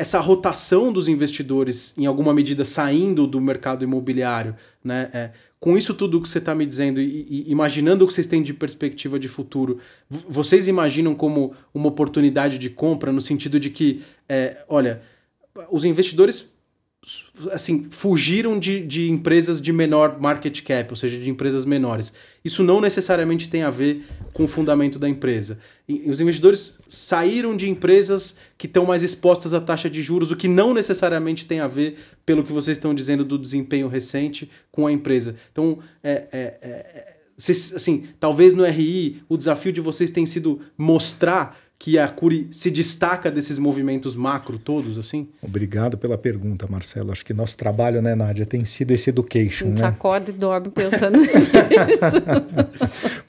[0.00, 5.10] essa rotação dos investidores, em alguma medida, saindo do mercado imobiliário, né?
[5.12, 8.26] É, com isso tudo que você está me dizendo e, e, imaginando o que vocês
[8.26, 13.68] têm de perspectiva de futuro, vocês imaginam como uma oportunidade de compra no sentido de
[13.68, 15.02] que, é, olha,
[15.70, 16.50] os investidores
[17.50, 22.12] assim, fugiram de, de empresas de menor market cap, ou seja, de empresas menores.
[22.44, 25.58] Isso não necessariamente tem a ver com o fundamento da empresa.
[25.88, 30.36] E os investidores saíram de empresas que estão mais expostas à taxa de juros, o
[30.36, 34.86] que não necessariamente tem a ver, pelo que vocês estão dizendo, do desempenho recente com
[34.86, 35.36] a empresa.
[35.50, 37.16] Então, é, é, é,
[37.48, 42.70] assim, talvez no RI o desafio de vocês tem sido mostrar que a Curi se
[42.70, 45.26] destaca desses movimentos macro todos, assim?
[45.40, 47.10] Obrigado pela pergunta, Marcelo.
[47.10, 49.88] Acho que nosso trabalho, né, Nádia, tem sido esse education, A gente né?
[49.88, 51.40] acorda e dorme pensando nisso.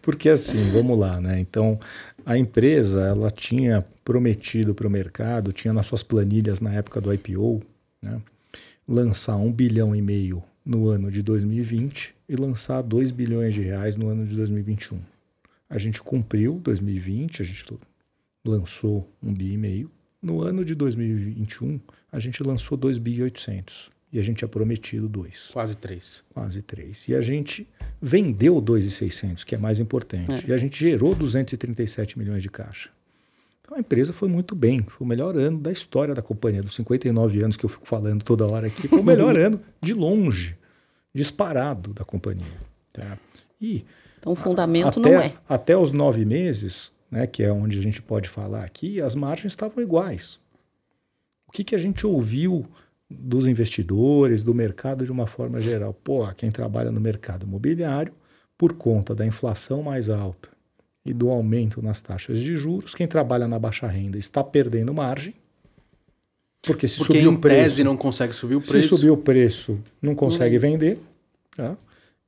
[0.01, 1.39] Porque assim, vamos lá, né?
[1.39, 1.79] Então,
[2.25, 7.13] a empresa, ela tinha prometido para o mercado, tinha nas suas planilhas na época do
[7.13, 7.61] IPO,
[8.03, 8.21] né,
[8.85, 13.95] lançar um bilhão e meio no ano de 2020 e lançar 2 bilhões de reais
[13.95, 14.99] no ano de 2021.
[15.69, 17.63] A gente cumpriu 2020, a gente
[18.45, 19.91] lançou um bi e meio.
[20.21, 21.79] No ano de 2021,
[22.11, 25.51] a gente lançou 2 bi e 800 e a gente tinha prometido 2.
[25.53, 26.25] Quase 3.
[26.33, 27.07] Quase 3.
[27.09, 27.67] E a gente
[28.01, 30.45] vendeu 2,600, que é mais importante.
[30.45, 30.49] É.
[30.49, 32.89] E a gente gerou 237 milhões de caixa.
[33.61, 34.81] Então a empresa foi muito bem.
[34.81, 38.21] Foi o melhor ano da história da companhia, dos 59 anos que eu fico falando
[38.21, 38.87] toda hora aqui.
[38.87, 40.57] Foi o melhor ano de longe,
[41.15, 42.59] disparado da companhia.
[42.91, 43.17] Tá?
[43.61, 43.85] E
[44.19, 45.33] então o fundamento até, não é.
[45.47, 49.51] Até os nove meses, né, que é onde a gente pode falar aqui, as margens
[49.51, 50.39] estavam iguais.
[51.47, 52.65] O que, que a gente ouviu
[53.09, 55.93] dos investidores, do mercado de uma forma geral?
[55.93, 58.13] Pô, quem trabalha no mercado imobiliário,
[58.57, 60.49] por conta da inflação mais alta
[61.03, 65.33] e do aumento nas taxas de juros, quem trabalha na baixa renda está perdendo margem.
[66.61, 68.81] Porque se porque subir o preço, tese não consegue subir o preço.
[68.81, 70.61] Se subir o preço, não consegue uhum.
[70.61, 70.99] vender.
[71.57, 71.75] Tá?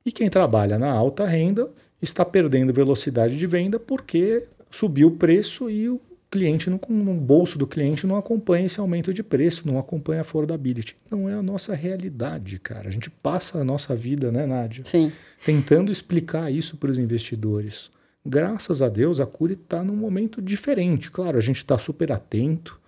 [0.04, 1.70] E quem trabalha na alta renda
[2.02, 4.42] está perdendo velocidade de venda porque
[4.74, 9.14] subiu o preço e o cliente, no, no bolso do cliente, não acompanha esse aumento
[9.14, 10.96] de preço, não acompanha a affordability.
[11.08, 12.88] Não é a nossa realidade, cara.
[12.88, 14.84] A gente passa a nossa vida, né, Nádia?
[14.84, 15.12] Sim.
[15.44, 17.88] Tentando explicar isso para os investidores.
[18.26, 21.08] Graças a Deus, a Cure está num momento diferente.
[21.08, 22.80] Claro, a gente está super atento,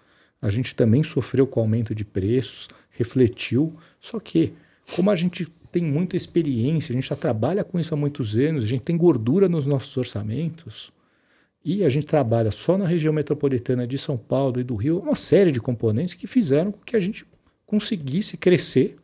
[0.42, 4.54] a gente também sofreu com o aumento de preços, refletiu, só que,
[4.96, 8.64] como a gente tem muita experiência, a gente já trabalha com isso há muitos anos,
[8.64, 10.90] a gente tem gordura nos nossos orçamentos,
[11.66, 15.16] e a gente trabalha só na região metropolitana de São Paulo e do Rio, uma
[15.16, 17.26] série de componentes que fizeram com que a gente
[17.66, 18.94] conseguisse crescer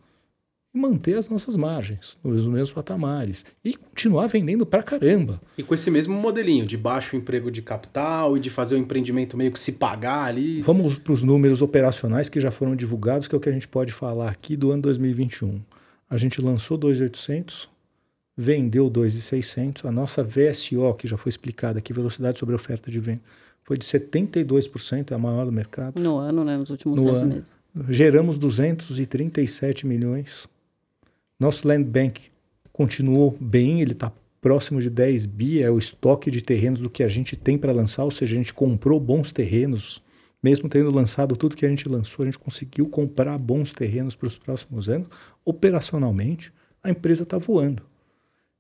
[0.73, 5.43] e manter as nossas margens nos mesmos patamares e continuar vendendo pra caramba.
[5.59, 9.37] E com esse mesmo modelinho de baixo emprego de capital e de fazer o empreendimento
[9.37, 10.63] meio que se pagar ali.
[10.63, 13.67] Vamos para os números operacionais que já foram divulgados, que é o que a gente
[13.67, 15.61] pode falar aqui do ano 2021.
[16.09, 17.69] A gente lançou 2.800,
[18.37, 19.85] vendeu 2,600.
[19.85, 23.21] A nossa VSO, que já foi explicada aqui, velocidade sobre oferta de venda,
[23.63, 26.01] foi de 72%, é a maior do mercado.
[26.01, 26.57] No ano, né?
[26.57, 27.35] Nos últimos no 10 ano.
[27.35, 27.53] meses.
[27.89, 30.47] Geramos 237 milhões.
[31.39, 32.31] Nosso land bank
[32.73, 37.05] continuou bem, ele está próximo de 10 bi é o estoque de terrenos do que
[37.05, 40.03] a gente tem para lançar, ou seja, a gente comprou bons terrenos,
[40.43, 44.27] mesmo tendo lançado tudo que a gente lançou, a gente conseguiu comprar bons terrenos para
[44.27, 45.09] os próximos anos.
[45.45, 47.85] Operacionalmente, a empresa está voando.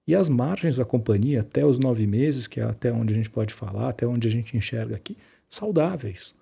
[0.07, 3.31] E as margens da companhia, até os nove meses, que é até onde a gente
[3.31, 5.17] pode falar, até onde a gente enxerga aqui,
[5.49, 6.35] saudáveis.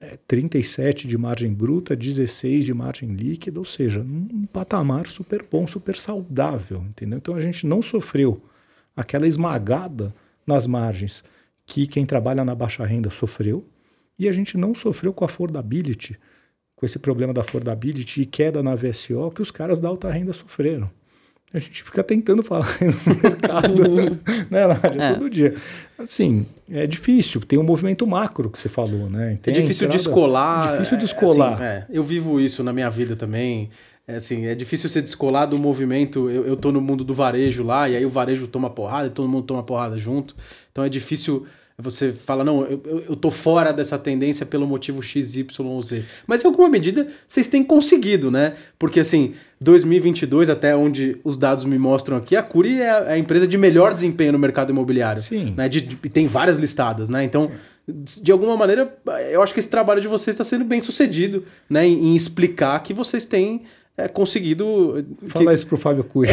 [0.00, 5.66] É, 37 de margem bruta, 16 de margem líquida, ou seja, um patamar super bom,
[5.66, 7.18] super saudável, entendeu?
[7.18, 8.40] Então a gente não sofreu
[8.96, 10.14] aquela esmagada
[10.46, 11.22] nas margens
[11.66, 13.66] que quem trabalha na baixa renda sofreu,
[14.18, 16.18] e a gente não sofreu com a affordability,
[16.76, 20.32] com esse problema da affordability e queda na VSO que os caras da alta renda
[20.32, 20.90] sofreram.
[21.52, 23.88] A gente fica tentando falar isso no mercado,
[24.50, 25.02] né, Nádia?
[25.02, 25.14] É.
[25.14, 25.54] Todo dia.
[25.98, 29.36] Assim, é difícil, tem um movimento macro que você falou, né?
[29.42, 30.68] Tem é difícil entrada, descolar.
[30.68, 31.54] É difícil descolar.
[31.54, 33.68] Assim, é, eu vivo isso na minha vida também.
[34.06, 36.30] É, assim, é difícil você descolar do movimento.
[36.30, 39.10] Eu, eu tô no mundo do varejo lá, e aí o varejo toma porrada e
[39.10, 40.36] todo mundo toma porrada junto.
[40.70, 41.46] Então é difícil
[41.80, 46.04] você fala, não, eu, eu tô fora dessa tendência pelo motivo X, Y ou Z.
[46.26, 48.54] Mas em alguma medida vocês têm conseguido, né?
[48.78, 53.46] Porque assim, 2022, até onde os dados me mostram aqui, a Curi é a, empresa
[53.46, 55.20] de melhor desempenho no mercado imobiliário.
[55.22, 55.52] Sim.
[55.56, 55.68] Né?
[55.68, 57.22] De, de, tem várias listadas, né?
[57.24, 57.50] Então,
[58.04, 58.22] Sim.
[58.22, 58.96] de alguma maneira,
[59.30, 61.86] eu acho que esse trabalho de vocês está sendo bem sucedido, né?
[61.86, 63.62] Em explicar que vocês têm
[63.96, 65.04] é, conseguido.
[65.28, 65.54] Fala que...
[65.54, 66.32] isso pro Fábio Cunha.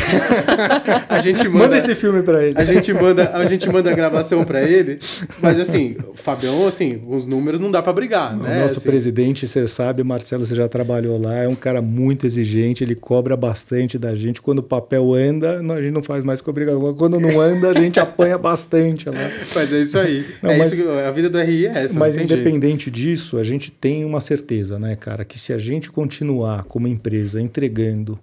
[1.09, 2.57] a gente manda, manda esse filme para ele.
[2.57, 4.99] A gente manda, a gente manda a gravação para ele,
[5.41, 8.35] mas assim, o Fabião, assim, os números não dá para brigar.
[8.35, 8.61] O né?
[8.61, 8.89] nosso assim...
[8.89, 13.35] presidente, você sabe, Marcelo, você já trabalhou lá, é um cara muito exigente, ele cobra
[13.35, 14.41] bastante da gente.
[14.41, 16.93] Quando o papel anda, a gente não faz mais com obrigação.
[16.93, 19.29] Quando não anda, a gente apanha bastante lá.
[19.53, 20.25] Mas é isso aí.
[20.41, 21.99] Não, é mas, isso que, a vida do RI é essa.
[21.99, 22.95] Mas independente jeito.
[22.95, 27.41] disso, a gente tem uma certeza, né, cara, que se a gente continuar como empresa
[27.47, 28.19] entregando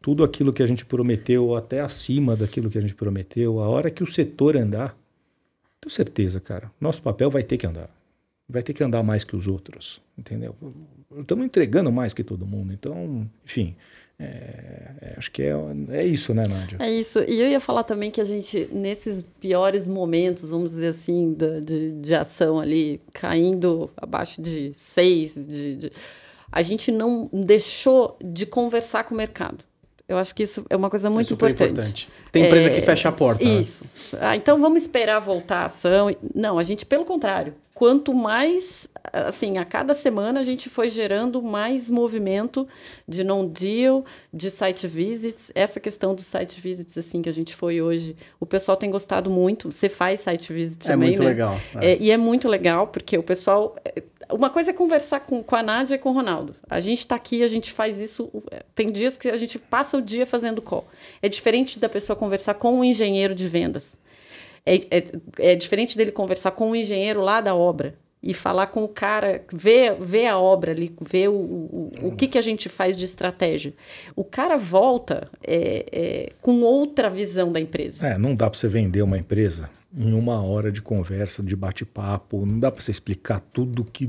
[0.00, 3.90] tudo aquilo que a gente prometeu, até acima daquilo que a gente prometeu, a hora
[3.90, 4.96] que o setor andar,
[5.80, 7.90] tenho certeza, cara, nosso papel vai ter que andar.
[8.48, 10.54] Vai ter que andar mais que os outros, entendeu?
[11.18, 12.72] Estamos entregando mais que todo mundo.
[12.72, 13.76] Então, enfim,
[14.18, 15.52] é, é, acho que é,
[15.90, 16.78] é isso, né, Nádia?
[16.80, 17.20] É isso.
[17.20, 21.60] E eu ia falar também que a gente, nesses piores momentos, vamos dizer assim, de,
[21.60, 25.92] de, de ação ali, caindo abaixo de seis, de, de
[26.50, 29.64] a gente não deixou de conversar com o mercado.
[30.08, 31.70] Eu acho que isso é uma coisa muito é importante.
[31.70, 32.08] importante.
[32.32, 33.44] Tem empresa é, que fecha a porta.
[33.44, 33.50] Né?
[33.50, 33.84] Isso.
[34.14, 34.18] Né?
[34.22, 36.14] Ah, então vamos esperar voltar a ação.
[36.34, 41.42] Não, a gente, pelo contrário, quanto mais, assim, a cada semana a gente foi gerando
[41.42, 42.66] mais movimento
[43.06, 45.52] de non-deal, de site visits.
[45.54, 49.30] Essa questão dos site visits, assim, que a gente foi hoje, o pessoal tem gostado
[49.30, 49.70] muito.
[49.70, 51.28] Você faz site visits é também, muito né?
[51.28, 51.60] legal.
[51.76, 51.92] É.
[51.92, 53.76] É, e é muito legal, porque o pessoal
[54.30, 56.54] uma coisa é conversar com, com a Nádia e com o Ronaldo.
[56.68, 58.30] A gente está aqui, a gente faz isso.
[58.74, 60.86] Tem dias que a gente passa o dia fazendo call.
[61.22, 63.98] É diferente da pessoa conversar com um engenheiro de vendas.
[64.66, 65.04] É, é,
[65.38, 69.44] é diferente dele conversar com um engenheiro lá da obra e falar com o cara,
[69.52, 73.04] ver, ver a obra ali, ver o, o, o que, que a gente faz de
[73.04, 73.72] estratégia.
[74.14, 78.06] O cara volta é, é, com outra visão da empresa.
[78.06, 82.46] É, não dá para você vender uma empresa em uma hora de conversa, de bate-papo.
[82.46, 84.08] Não dá para você explicar tudo que.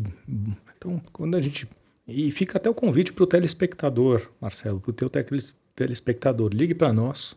[0.77, 1.67] Então, quando a gente.
[2.07, 5.09] E fica até o convite para o telespectador, Marcelo, para o teu
[5.75, 6.51] telespectador.
[6.53, 7.35] Ligue para nós.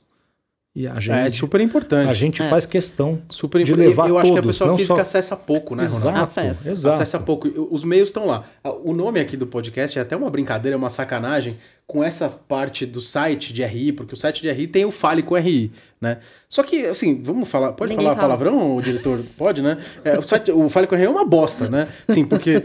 [0.75, 2.09] E a gente, é, é super importante.
[2.09, 2.49] A gente é.
[2.49, 5.01] faz questão super de levar Eu todos, acho que a pessoa física só...
[5.03, 6.23] acessa pouco, né, exato, Ronaldo?
[6.23, 6.71] Acessa.
[6.71, 6.95] Exato.
[6.95, 7.69] Acessa pouco.
[7.71, 8.45] Os meios estão lá.
[8.83, 13.03] O nome aqui do podcast é até uma brincadeira, uma sacanagem com essa parte do
[13.03, 16.19] site de RI, porque o site de RI tem o Fale com RI, né?
[16.49, 17.73] Só que, assim, vamos falar...
[17.75, 18.29] Pode Ninguém falar fala.
[18.39, 19.23] palavrão, o diretor?
[19.37, 19.77] Pode, né?
[20.03, 21.87] É, o, site, o Fale com RI é uma bosta, né?
[22.09, 22.63] Sim, porque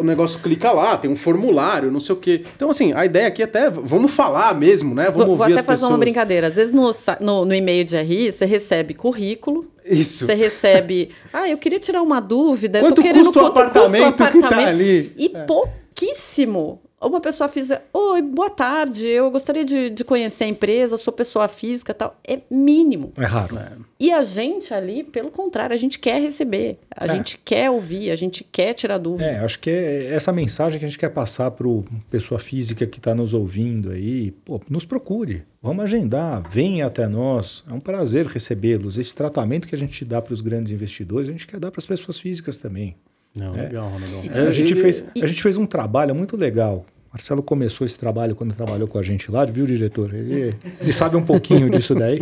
[0.00, 2.44] o negócio clica lá, tem um formulário, não sei o quê.
[2.56, 5.04] Então, assim, a ideia aqui é até vamos falar mesmo, né?
[5.04, 6.48] Vamos vou, ouvir vou até fazer uma brincadeira.
[6.48, 9.66] Às vezes no, no, no e-mail de RI, você recebe currículo.
[9.84, 10.26] Isso.
[10.26, 11.10] Você recebe.
[11.32, 12.80] Ah, eu queria tirar uma dúvida.
[12.80, 15.12] Quanto tô querendo, custa o apartamento, apartamento que tá ali?
[15.16, 15.44] E é.
[15.44, 21.12] pouquíssimo uma pessoa física, oi, boa tarde, eu gostaria de, de conhecer a empresa, sou
[21.12, 22.18] pessoa física tal.
[22.26, 23.12] É mínimo.
[23.16, 23.56] É raro.
[23.56, 23.72] É.
[24.00, 27.14] E a gente ali, pelo contrário, a gente quer receber, a é.
[27.14, 29.28] gente quer ouvir, a gente quer tirar dúvida.
[29.28, 31.66] É, acho que é essa mensagem que a gente quer passar para
[32.10, 34.32] pessoa física que está nos ouvindo aí.
[34.44, 37.62] Pô, nos procure, vamos agendar, venha até nós.
[37.68, 38.98] É um prazer recebê-los.
[38.98, 41.80] Esse tratamento que a gente dá para os grandes investidores, a gente quer dar para
[41.80, 42.96] as pessoas físicas também.
[43.34, 43.62] Não, é.
[43.62, 44.22] legal, Ronaldão.
[44.32, 46.84] É, a, gente fez, a gente fez um trabalho muito legal.
[47.12, 50.14] Marcelo começou esse trabalho quando trabalhou com a gente lá, viu, diretor?
[50.14, 52.20] Ele, ele sabe um pouquinho disso daí.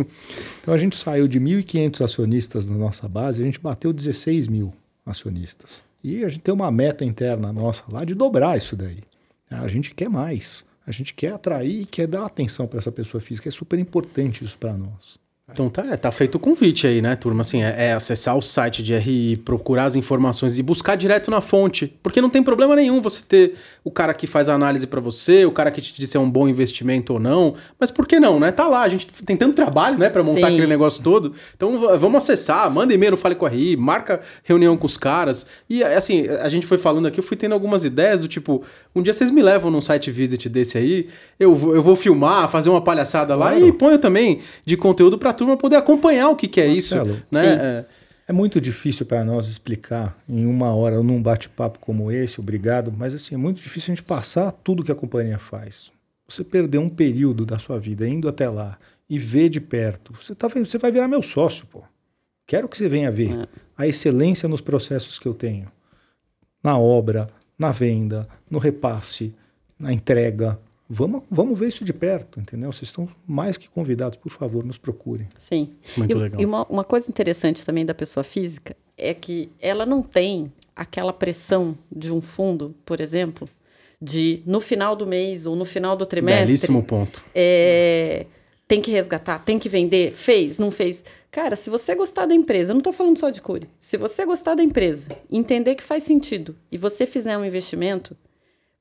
[0.61, 4.73] Então a gente saiu de 1.500 acionistas na nossa base, a gente bateu 16 mil
[5.05, 5.83] acionistas.
[6.03, 8.99] E a gente tem uma meta interna nossa lá de dobrar isso daí.
[9.49, 10.65] A gente quer mais.
[10.85, 13.49] A gente quer atrair e quer dar atenção para essa pessoa física.
[13.49, 15.19] É super importante isso para nós.
[15.49, 17.41] Então tá, tá feito o convite aí, né, turma?
[17.41, 21.39] Assim, é, é, acessar o site de RI, procurar as informações e buscar direto na
[21.39, 21.87] fonte.
[22.03, 23.55] Porque não tem problema nenhum você ter
[23.87, 26.19] o cara que faz a análise para você, o cara que te diz se é
[26.19, 27.55] um bom investimento ou não.
[27.79, 28.51] Mas por que não, né?
[28.51, 30.53] Tá lá, a gente tem tanto trabalho, né, para montar Sim.
[30.55, 31.31] aquele negócio todo.
[31.55, 35.47] Então vamos acessar, manda e-mail no Fale com a RI, marca reunião com os caras.
[35.69, 38.61] E assim, a gente foi falando aqui, eu fui tendo algumas ideias do tipo,
[38.93, 41.07] um dia vocês me levam num site visit desse aí,
[41.39, 43.67] eu, eu vou filmar, fazer uma palhaçada lá claro.
[43.67, 47.23] e ponho também de conteúdo para turma poder acompanhar o que, que é Marcelo, isso.
[47.31, 47.45] Né?
[47.45, 47.85] É,
[48.27, 52.91] é muito difícil para nós explicar em uma hora ou num bate-papo como esse, obrigado,
[52.91, 55.91] mas assim, é muito difícil a gente passar tudo que a companhia faz.
[56.27, 58.77] Você perder um período da sua vida indo até lá
[59.09, 61.81] e ver de perto, você, tá, você vai virar meu sócio, pô.
[62.45, 63.47] Quero que você venha ver é.
[63.77, 65.71] a excelência nos processos que eu tenho.
[66.61, 69.35] Na obra, na venda, no repasse,
[69.79, 70.59] na entrega,
[70.89, 72.71] Vamos, vamos ver isso de perto, entendeu?
[72.71, 75.27] Vocês estão mais que convidados, por favor, nos procurem.
[75.39, 75.71] Sim.
[75.97, 76.41] Muito e, legal.
[76.41, 81.11] E uma, uma coisa interessante também da pessoa física é que ela não tem aquela
[81.11, 83.49] pressão de um fundo, por exemplo,
[84.01, 86.45] de no final do mês ou no final do trimestre.
[86.45, 87.23] Belíssimo ponto.
[87.35, 88.25] É,
[88.67, 91.03] tem que resgatar, tem que vender, fez, não fez.
[91.31, 93.67] Cara, se você gostar da empresa, eu não estou falando só de cure.
[93.77, 98.15] Se você gostar da empresa, entender que faz sentido e você fizer um investimento,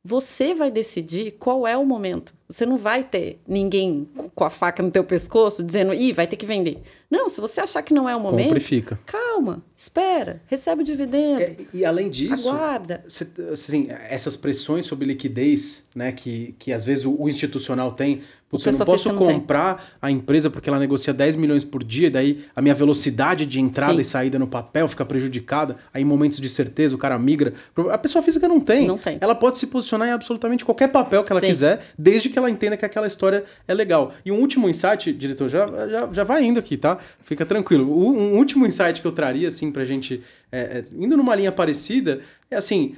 [0.06, 2.32] você vai decidir qual é o momento.
[2.48, 6.36] Você não vai ter ninguém com a faca no teu pescoço dizendo, ih, vai ter
[6.36, 6.80] que vender.
[7.10, 8.96] Não, se você achar que não é o momento, Compre fica.
[9.04, 11.42] calma, espera, recebe o dividendo.
[11.42, 13.04] É, e além disso, aguarda.
[13.52, 18.64] Assim, essas pressões sobre liquidez, né, que, que às vezes o, o institucional tem, Putz,
[18.64, 22.44] eu não posso comprar a empresa porque ela negocia 10 milhões por dia, e daí
[22.54, 24.00] a minha velocidade de entrada Sim.
[24.00, 25.76] e saída no papel fica prejudicada.
[25.92, 27.54] Aí, em momentos de certeza, o cara migra.
[27.90, 28.86] A pessoa física não tem.
[28.86, 29.18] Não tem.
[29.20, 31.48] Ela pode se posicionar em absolutamente qualquer papel que ela Sim.
[31.48, 34.14] quiser, desde que ela entenda que aquela história é legal.
[34.24, 36.98] E um último insight, diretor, já, já, já vai indo aqui, tá?
[37.22, 37.84] Fica tranquilo.
[37.84, 40.22] Um último insight que eu traria, assim, pra gente,
[40.52, 42.94] é, é, indo numa linha parecida, é assim.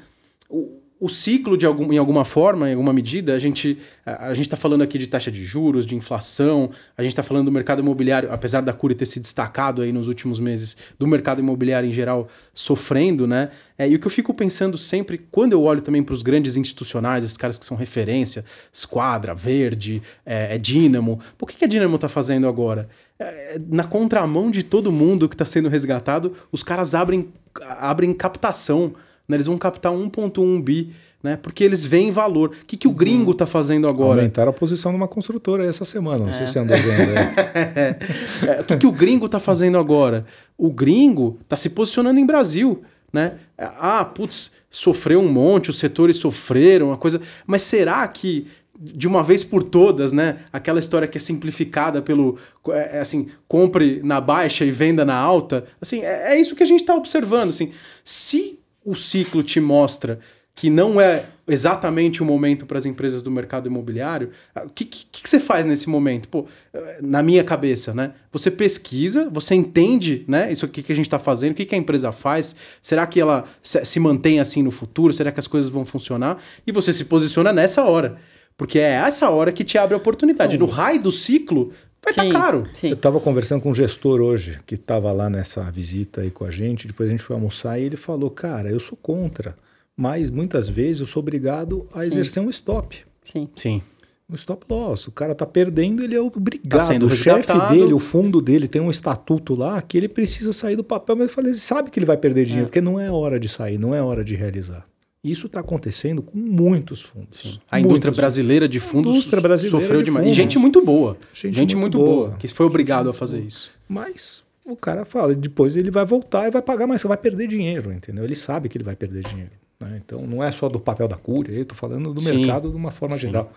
[0.50, 4.46] O, o ciclo de algum, em alguma forma, em alguma medida, a gente a, gente
[4.46, 7.80] está falando aqui de taxa de juros, de inflação, a gente está falando do mercado
[7.80, 11.92] imobiliário, apesar da Cury ter se destacado aí nos últimos meses, do mercado imobiliário em
[11.92, 13.50] geral sofrendo, né?
[13.78, 16.56] É, e o que eu fico pensando sempre, quando eu olho também para os grandes
[16.56, 21.68] institucionais, esses caras que são referência, Esquadra, Verde, é, é Dínamo, o que, que a
[21.68, 22.88] Dínamo está fazendo agora?
[23.20, 27.28] É, na contramão de todo mundo que está sendo resgatado, os caras abrem,
[27.60, 28.94] abrem captação
[29.28, 29.36] né?
[29.36, 30.92] Eles vão captar 1,1 bi.
[31.20, 31.36] Né?
[31.36, 32.50] Porque eles veem valor.
[32.50, 34.20] O que, que o gringo está fazendo agora?
[34.20, 36.32] Aumentaram a posição de uma construtora essa semana, não é.
[36.32, 37.12] sei se andou vendo.
[38.48, 40.24] é, o que, que o gringo está fazendo agora?
[40.56, 42.82] O gringo está se posicionando em Brasil.
[43.12, 43.32] Né?
[43.58, 47.20] Ah, putz, sofreu um monte, os setores sofreram, uma coisa.
[47.46, 48.46] Mas será que
[48.80, 50.44] de uma vez por todas, né?
[50.52, 55.16] Aquela história que é simplificada pelo é, é assim, compre na baixa e venda na
[55.16, 55.66] alta.
[55.80, 57.48] Assim, é, é isso que a gente está observando.
[57.48, 57.72] Assim,
[58.04, 58.57] se
[58.88, 60.18] o ciclo te mostra
[60.54, 64.84] que não é exatamente o momento para as empresas do mercado imobiliário, ah, o que,
[64.84, 66.28] que, que, você faz nesse momento?
[66.28, 68.12] Pô, eh, na minha cabeça, né?
[68.32, 70.50] Você pesquisa, você entende, né?
[70.50, 73.20] Isso aqui que a gente está fazendo, o que, que a empresa faz, será que
[73.20, 75.12] ela se mantém assim no futuro?
[75.12, 76.38] Será que as coisas vão funcionar?
[76.66, 78.18] E você se posiciona nessa hora.
[78.56, 80.58] Porque é essa hora que te abre a oportunidade.
[80.58, 81.72] No raio do ciclo,
[82.02, 82.66] vai estar tá caro.
[82.72, 82.88] Sim.
[82.88, 86.50] Eu estava conversando com um gestor hoje que estava lá nessa visita aí com a
[86.50, 86.86] gente.
[86.86, 89.56] Depois a gente foi almoçar e ele falou: Cara, eu sou contra,
[89.96, 93.04] mas muitas vezes eu sou obrigado a exercer um stop.
[93.22, 93.48] Sim.
[93.54, 93.82] Sim.
[94.30, 95.08] Um stop loss.
[95.08, 96.68] O cara está perdendo, ele é obrigado.
[96.68, 100.52] Tá sendo o chefe dele, o fundo dele tem um estatuto lá que ele precisa
[100.52, 102.68] sair do papel, mas ele, fala, ele sabe que ele vai perder dinheiro, é.
[102.68, 104.86] porque não é hora de sair, não é hora de realizar.
[105.22, 107.40] Isso está acontecendo com muitos fundos.
[107.40, 107.60] Sim.
[107.70, 110.24] A indústria brasileira de fundos brasileira sofreu de demais.
[110.24, 110.38] Fundos.
[110.38, 111.16] E gente muito boa.
[111.34, 113.70] Gente, gente muito, muito boa, boa, que foi obrigado a fazer isso.
[113.88, 117.48] Mas o cara fala, depois ele vai voltar e vai pagar, mas você vai perder
[117.48, 118.22] dinheiro, entendeu?
[118.22, 119.50] Ele sabe que ele vai perder dinheiro.
[119.80, 120.00] Né?
[120.04, 122.36] Então não é só do papel da cúria, eu estou falando do Sim.
[122.36, 123.22] mercado de uma forma Sim.
[123.22, 123.52] geral.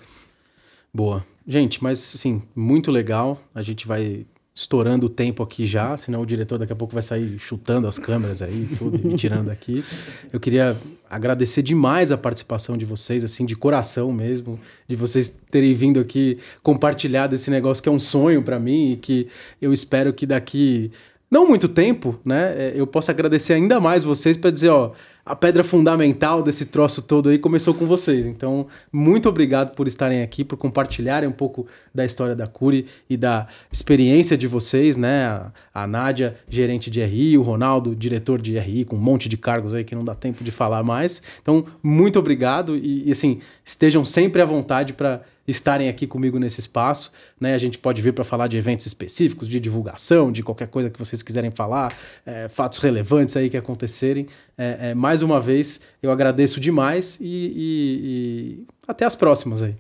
[0.94, 1.26] Boa.
[1.48, 3.42] Gente, mas assim, muito legal.
[3.54, 7.02] A gente vai estourando o tempo aqui já, senão o diretor daqui a pouco vai
[7.02, 9.84] sair chutando as câmeras aí, tudo, e tirando aqui.
[10.32, 10.76] Eu queria
[11.10, 16.38] agradecer demais a participação de vocês, assim, de coração mesmo, de vocês terem vindo aqui
[16.62, 19.28] compartilhar desse negócio que é um sonho para mim e que
[19.62, 20.92] eu espero que daqui
[21.30, 24.92] não muito tempo, né, é, eu possa agradecer ainda mais vocês para dizer, ó,
[25.26, 28.26] a pedra fundamental desse troço todo aí começou com vocês.
[28.26, 33.16] Então, muito obrigado por estarem aqui, por compartilharem um pouco da história da Curi e
[33.16, 35.26] da experiência de vocês, né?
[35.26, 39.38] A, a Nádia, gerente de RI, o Ronaldo, diretor de RI, com um monte de
[39.38, 41.22] cargos aí que não dá tempo de falar mais.
[41.42, 46.60] Então, muito obrigado e, e assim, estejam sempre à vontade para estarem aqui comigo nesse
[46.60, 47.12] espaço.
[47.40, 47.54] Né?
[47.54, 51.00] A gente pode vir para falar de eventos específicos, de divulgação, de qualquer coisa que
[51.00, 51.94] vocês quiserem falar,
[52.26, 54.28] é, fatos relevantes aí que acontecerem.
[54.58, 59.76] É, é, mais uma vez, eu agradeço demais e, e, e até as próximas aí.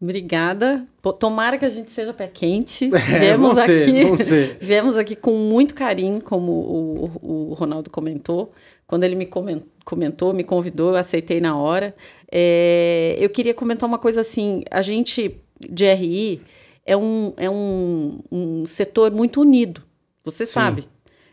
[0.00, 0.86] Obrigada.
[1.18, 2.90] Tomara que a gente seja pé quente.
[2.96, 8.52] É, viemos aqui, ser, viemos aqui com muito carinho, como o, o, Ronaldo comentou.
[8.86, 9.26] Quando ele me
[9.84, 11.94] comentou, me convidou, eu aceitei na hora.
[12.30, 16.42] É, eu queria comentar uma coisa assim: a gente de RI
[16.84, 19.82] é um, é um, um setor muito unido.
[20.24, 20.52] Você Sim.
[20.52, 20.84] sabe.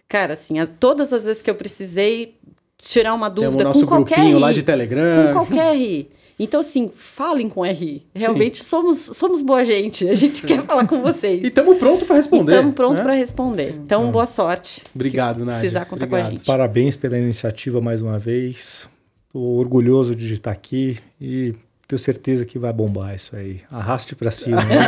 [0.08, 2.38] Cara, assim, as, todas as vezes que eu precisei
[2.84, 5.28] tirar uma dúvida com qualquer RI, lá de Telegram.
[5.28, 6.10] Com qualquer RI.
[6.40, 8.06] Então, assim, falem com RI.
[8.14, 10.10] Realmente somos, somos boa gente.
[10.10, 11.44] A gente quer falar com vocês.
[11.44, 12.52] E estamos prontos para responder.
[12.54, 13.04] Estamos prontos né?
[13.04, 13.76] para responder.
[13.78, 14.84] Então, boa sorte.
[14.94, 15.60] Obrigado, Nádia.
[15.60, 16.22] Precisar contar Obrigado.
[16.22, 16.46] com a gente.
[16.46, 18.90] Parabéns pela iniciativa mais uma vez.
[19.28, 21.54] Estou orgulhoso de estar aqui e
[21.88, 23.62] tenho certeza que vai bombar isso aí.
[23.72, 24.62] Arraste para cima.
[24.66, 24.80] Né?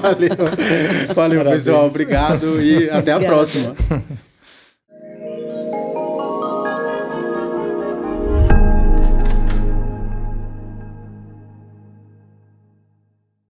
[0.00, 1.14] Valeu.
[1.14, 1.86] Valeu, pessoal.
[1.86, 3.74] Obrigado e até a próxima.